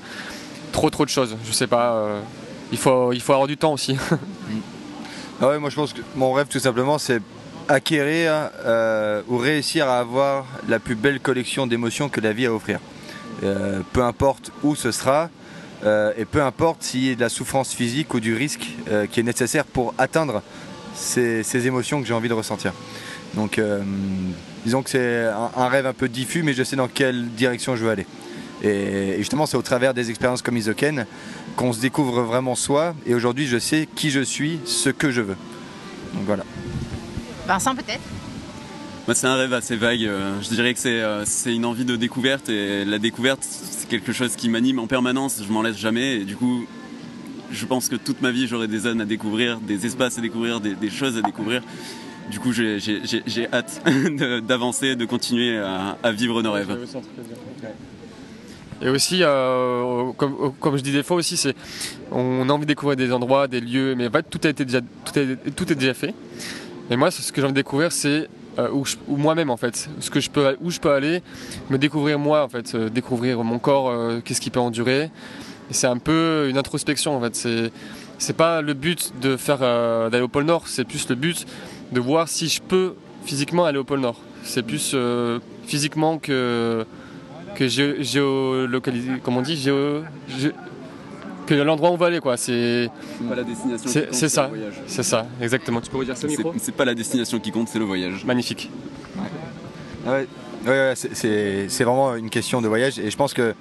trop 0.71 0.89
trop 0.89 1.03
de 1.03 1.09
choses. 1.09 1.35
Je 1.45 1.51
sais 1.51 1.67
pas. 1.67 2.21
Il 2.71 2.77
faut, 2.77 3.13
il 3.13 3.21
faut 3.21 3.33
avoir 3.33 3.47
du 3.47 3.57
temps 3.57 3.73
aussi. 3.73 3.97
Ah 5.43 5.57
moi 5.57 5.71
je 5.71 5.75
pense 5.75 5.91
que 5.91 6.01
mon 6.15 6.33
rêve 6.33 6.45
tout 6.47 6.59
simplement 6.59 6.99
c'est 6.99 7.19
acquérir 7.67 8.51
euh, 8.63 9.23
ou 9.27 9.37
réussir 9.37 9.89
à 9.89 9.97
avoir 9.97 10.45
la 10.67 10.77
plus 10.77 10.93
belle 10.93 11.19
collection 11.19 11.65
d'émotions 11.65 12.09
que 12.09 12.21
la 12.21 12.31
vie 12.31 12.45
a 12.45 12.49
à 12.49 12.53
offrir. 12.53 12.79
Euh, 13.43 13.79
peu 13.91 14.03
importe 14.03 14.51
où 14.61 14.75
ce 14.75 14.91
sera 14.91 15.31
euh, 15.83 16.13
et 16.15 16.25
peu 16.25 16.43
importe 16.43 16.83
s'il 16.83 17.05
y 17.05 17.11
a 17.11 17.15
de 17.15 17.21
la 17.21 17.29
souffrance 17.29 17.73
physique 17.73 18.13
ou 18.13 18.19
du 18.19 18.35
risque 18.35 18.67
qui 19.11 19.19
est 19.19 19.23
nécessaire 19.23 19.65
pour 19.65 19.95
atteindre 19.97 20.43
ces, 20.93 21.41
ces 21.41 21.65
émotions 21.65 22.01
que 22.01 22.07
j'ai 22.07 22.13
envie 22.13 22.29
de 22.29 22.35
ressentir. 22.35 22.71
Donc 23.33 23.59
disons 24.63 24.83
que 24.83 24.91
c'est 24.91 25.25
un 25.57 25.67
rêve 25.69 25.87
un 25.87 25.93
peu 25.93 26.07
diffus 26.07 26.43
mais 26.43 26.53
je 26.53 26.61
sais 26.61 26.75
dans 26.75 26.87
quelle 26.87 27.29
direction 27.29 27.75
je 27.75 27.83
veux 27.83 27.89
aller. 27.89 28.05
Et, 28.63 29.15
justement 29.17 29.45
c'est 29.45 29.57
au 29.57 29.61
travers 29.61 29.93
des 29.93 30.09
expériences 30.09 30.41
comme 30.41 30.57
Isoken 30.57 31.05
qu'on 31.55 31.73
se 31.73 31.79
découvre 31.81 32.21
vraiment 32.21 32.55
soi 32.55 32.93
et 33.05 33.13
aujourd'hui 33.15 33.47
je 33.47 33.57
sais 33.57 33.87
qui 33.95 34.09
je 34.11 34.21
suis, 34.21 34.59
ce 34.65 34.89
que 34.89 35.11
je 35.11 35.21
veux. 35.21 35.35
Donc 36.13 36.23
voilà. 36.25 36.43
Vincent, 37.47 37.75
peut-être? 37.75 38.01
Moi, 39.07 39.15
c'est 39.15 39.25
un 39.27 39.35
rêve 39.35 39.51
assez 39.53 39.75
vague. 39.75 40.03
euh, 40.05 40.39
Je 40.41 40.49
dirais 40.49 40.73
que 40.73 40.79
c'est 40.79 41.01
euh, 41.01 41.25
c'est 41.25 41.53
une 41.55 41.65
envie 41.65 41.85
de 41.85 41.95
découverte 41.95 42.49
et 42.49 42.85
la 42.85 42.99
découverte, 42.99 43.43
c'est 43.43 43.87
quelque 43.89 44.13
chose 44.13 44.35
qui 44.35 44.47
m'anime 44.47 44.77
en 44.79 44.85
permanence. 44.87 45.41
Je 45.45 45.51
m'en 45.51 45.63
laisse 45.63 45.77
jamais 45.77 46.17
et 46.17 46.23
du 46.23 46.35
coup, 46.35 46.65
je 47.51 47.65
pense 47.65 47.89
que 47.89 47.95
toute 47.95 48.21
ma 48.21 48.29
vie, 48.31 48.47
j'aurai 48.47 48.67
des 48.67 48.79
zones 48.79 49.01
à 49.01 49.05
découvrir, 49.05 49.59
des 49.59 49.85
espaces 49.87 50.19
à 50.19 50.21
découvrir, 50.21 50.59
des, 50.61 50.75
des 50.75 50.89
choses 50.91 51.17
à 51.17 51.21
découvrir. 51.23 51.63
Du 52.29 52.39
coup, 52.39 52.53
j'ai- 52.53 52.79
j'ai 52.79 53.01
j'ai- 53.03 53.23
j'ai 53.25 53.47
hâte 53.51 53.81
de- 53.85 54.39
d'avancer, 54.39 54.95
de 54.95 55.05
continuer 55.05 55.57
à, 55.57 55.97
à 56.03 56.11
vivre 56.11 56.41
nos 56.43 56.51
rêves. 56.53 56.77
Et 58.81 58.89
aussi, 58.89 59.19
euh, 59.21 60.11
comme, 60.17 60.77
je 60.77 60.81
dis 60.81 60.91
des 60.91 61.03
fois 61.03 61.17
aussi, 61.17 61.37
c'est 61.37 61.55
on 62.11 62.49
a 62.49 62.51
envie 62.51 62.65
de 62.65 62.67
découvrir 62.67 62.97
des 62.97 63.11
endroits, 63.13 63.47
des 63.47 63.61
lieux, 63.61 63.93
mais 63.95 64.07
en 64.07 64.11
fait 64.11 64.25
tout 64.29 64.39
a 64.43 64.49
été 64.49 64.65
déjà 64.65 64.79
tout 65.55 65.71
est, 65.71 65.75
déjà 65.75 65.93
fait. 65.93 66.15
Et 66.89 66.95
moi, 66.95 67.11
ce 67.11 67.31
que 67.31 67.39
j'ai 67.39 67.45
envie 67.45 67.53
de 67.53 67.59
découvrir, 67.59 67.91
c'est 67.91 68.27
euh, 68.57 68.69
où, 68.71 68.83
moi-même 69.15 69.51
en 69.51 69.57
fait, 69.57 69.87
ce 69.99 70.09
que 70.09 70.19
je 70.19 70.31
peux, 70.31 70.57
où 70.61 70.71
je 70.71 70.79
peux 70.79 70.91
aller, 70.91 71.21
me 71.69 71.77
découvrir 71.77 72.17
moi 72.17 72.43
en 72.43 72.49
fait, 72.49 72.73
euh, 72.73 72.89
découvrir 72.89 73.43
mon 73.43 73.59
corps, 73.59 73.93
qu'est-ce 74.23 74.41
qu'il 74.41 74.51
peut 74.51 74.59
endurer. 74.59 75.11
C'est 75.69 75.87
un 75.87 75.99
peu 75.99 76.47
une 76.49 76.57
introspection 76.57 77.15
en 77.15 77.21
fait. 77.21 77.35
C'est 77.35 77.71
c'est 78.17 78.35
pas 78.35 78.61
le 78.61 78.73
but 78.73 79.13
de 79.21 79.37
faire 79.37 79.59
d'aller 79.59 80.21
au 80.21 80.27
pôle 80.27 80.43
Nord, 80.45 80.67
c'est 80.67 80.85
plus 80.85 81.07
le 81.09 81.15
but 81.15 81.45
de 81.91 81.99
voir 81.99 82.27
si 82.27 82.49
je 82.49 82.61
peux 82.61 82.95
physiquement 83.25 83.65
aller 83.65 83.79
au 83.79 83.83
pôle 83.83 83.99
Nord. 83.99 84.19
C'est 84.43 84.63
plus 84.63 84.95
physiquement 85.65 86.17
que 86.17 86.85
que 87.55 87.67
géolocalisé, 87.67 89.11
comment 89.23 89.39
on 89.39 89.41
dit, 89.41 89.55
géo, 89.55 90.01
gé- 90.29 90.53
que 91.47 91.53
l'endroit 91.55 91.89
où 91.89 91.93
on 91.93 91.97
va 91.97 92.05
aller 92.07 92.19
quoi. 92.19 92.37
C'est 92.37 92.89
Pas 93.27 93.35
la 93.35 93.43
destination 93.43 93.89
C'est- 93.89 93.99
qui 94.01 94.05
compte, 94.07 94.15
c'est 94.15 94.29
ça. 94.29 94.43
le 94.43 94.49
voyage. 94.49 94.73
c'est 94.87 95.03
ça, 95.03 95.27
exactement. 95.41 95.81
Tu 95.81 95.89
peux 95.89 95.97
redire 95.97 96.15
ça 96.17 96.27
micro? 96.27 96.53
c'est 96.57 96.73
pas 96.75 96.85
la 96.85 96.93
destination 96.95 97.39
qui 97.39 97.51
compte, 97.51 97.67
c'est 97.67 97.79
le 97.79 97.85
voyage. 97.85 98.23
Magnifique. 98.25 98.69
Ah 100.05 100.11
ouais, 100.11 100.27
ouais, 100.65 100.69
ouais, 100.69 100.93
c'est- 100.95 101.13
c'est 101.13 101.65
c'est 101.69 101.83
vraiment 101.83 102.15
une 102.15 102.29
question 102.29 102.61
de 102.61 102.67
voyage 102.67 102.97
et 102.99 103.09
je 103.11 103.17
pense 103.17 103.33
que 103.33 103.53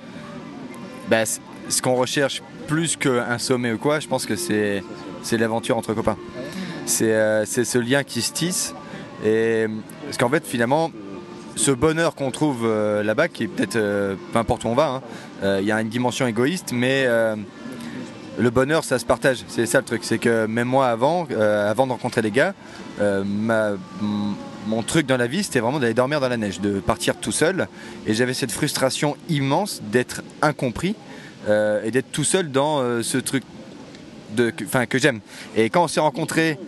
bah, 1.09 1.25
ce 1.27 1.83
qu'on 1.83 1.95
recherche 1.95 2.43
plus 2.67 2.97
qu'un 2.97 3.39
sommet 3.39 3.73
ou 3.73 3.79
quoi, 3.79 4.01
je 4.01 4.07
pense 4.09 4.25
que 4.27 4.37
c'est 4.37 4.83
c'est 5.23 5.37
l'aventure 5.37 5.77
entre 5.77 5.93
copains. 5.95 6.17
C'est 6.87 7.13
euh, 7.13 7.45
c'est 7.45 7.65
ce 7.65 7.79
lien 7.79 8.05
qui 8.05 8.23
se 8.23 8.33
tisse 8.33 8.75
et 9.25 9.67
parce 10.05 10.17
qu'en 10.17 10.29
fait 10.31 10.47
finalement 10.47 10.91
ce 11.61 11.71
bonheur 11.71 12.15
qu'on 12.15 12.31
trouve 12.31 12.63
euh, 12.65 13.03
là-bas, 13.03 13.29
qui 13.29 13.45
est 13.45 13.49
peut-être 13.49 13.77
euh, 13.77 14.15
peu 14.33 14.39
importe 14.39 14.65
où 14.65 14.69
on 14.69 14.75
va, 14.75 14.89
hein, 14.89 15.03
euh, 15.43 15.59
il 15.61 15.67
y 15.67 15.73
a 15.73 15.81
une 15.81 15.91
dimension 15.91 16.27
égoïste, 16.27 16.73
mais 16.73 17.07
le 18.39 18.51
bonheur 18.51 18.85
ça 18.85 18.99
se 18.99 19.05
partage. 19.05 19.45
C'est 19.49 19.67
ça 19.67 19.79
le 19.79 19.85
truc, 19.85 20.03
c'est 20.03 20.19
que 20.19 20.47
même 20.47 20.69
moi 20.69 20.89
avant, 20.89 21.27
avant 21.27 21.87
de 21.87 21.93
rencontrer 21.93 22.23
les 22.23 22.31
gars, 22.31 22.55
mon 23.01 24.83
truc 24.83 25.07
dans 25.07 25.17
la 25.17 25.27
vie 25.27 25.43
c'était 25.43 25.61
vraiment 25.61 25.79
d'aller 25.79 25.95
dormir 25.95 26.21
dans 26.21 26.29
la 26.29 26.39
neige, 26.39 26.61
de 26.61 26.81
partir 26.81 27.17
tout 27.17 27.33
seul. 27.33 27.69
Et 28.07 28.15
j'avais 28.15 28.35
cette 28.35 28.53
frustration 28.53 29.17
immense 29.29 29.83
d'être 29.83 30.23
incompris 30.41 30.95
et 31.49 31.91
d'être 31.91 32.11
tout 32.13 32.25
seul 32.25 32.51
dans 32.51 33.03
ce 33.03 33.19
truc 33.19 33.45
de, 34.35 34.51
que, 34.51 34.99
j'aime. 34.99 35.21
Et 35.57 35.71
quand 35.71 35.85
on 35.85 35.89
s'est 35.89 36.01
rencontrés, 36.01 36.59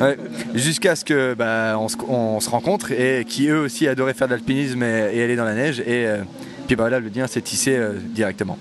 ouais, 0.00 0.16
jusqu'à 0.54 0.96
ce 0.96 1.04
que 1.04 1.34
bah, 1.34 1.76
on, 1.78 1.88
se, 1.88 1.96
on 2.08 2.40
se 2.40 2.50
rencontre 2.50 2.92
et 2.92 3.24
qui 3.26 3.48
eux 3.48 3.60
aussi 3.60 3.88
adoraient 3.88 4.14
faire 4.14 4.28
de 4.28 4.34
l'alpinisme 4.34 4.82
et, 4.82 5.10
et 5.14 5.22
aller 5.22 5.36
dans 5.36 5.44
la 5.44 5.54
neige. 5.54 5.80
Et 5.80 6.06
euh, 6.06 6.22
puis 6.66 6.76
bah, 6.76 6.90
là, 6.90 7.00
le 7.00 7.08
lien 7.08 7.26
s'est 7.26 7.42
tissé 7.42 7.76
euh, 7.76 7.94
directement. 7.94 8.58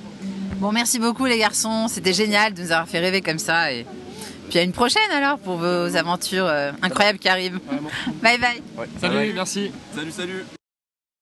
Bon, 0.57 0.71
merci 0.71 0.97
beaucoup 0.97 1.25
les 1.25 1.37
garçons, 1.37 1.87
c'était 1.87 2.13
génial 2.13 2.53
de 2.53 2.61
nous 2.61 2.71
avoir 2.71 2.87
fait 2.87 2.99
rêver 2.99 3.21
comme 3.21 3.37
ça. 3.37 3.71
Et 3.71 3.85
puis 4.49 4.57
à 4.59 4.63
une 4.63 4.71
prochaine 4.71 5.11
alors 5.13 5.37
pour 5.37 5.57
vos 5.57 5.95
aventures 5.95 6.47
euh, 6.47 6.71
incroyables 6.81 7.19
qui 7.19 7.29
arrivent. 7.29 7.59
Bye 8.23 8.39
bye. 8.39 8.61
Salut, 8.99 9.33
merci. 9.33 9.71
Salut, 9.95 10.11
salut 10.11 10.56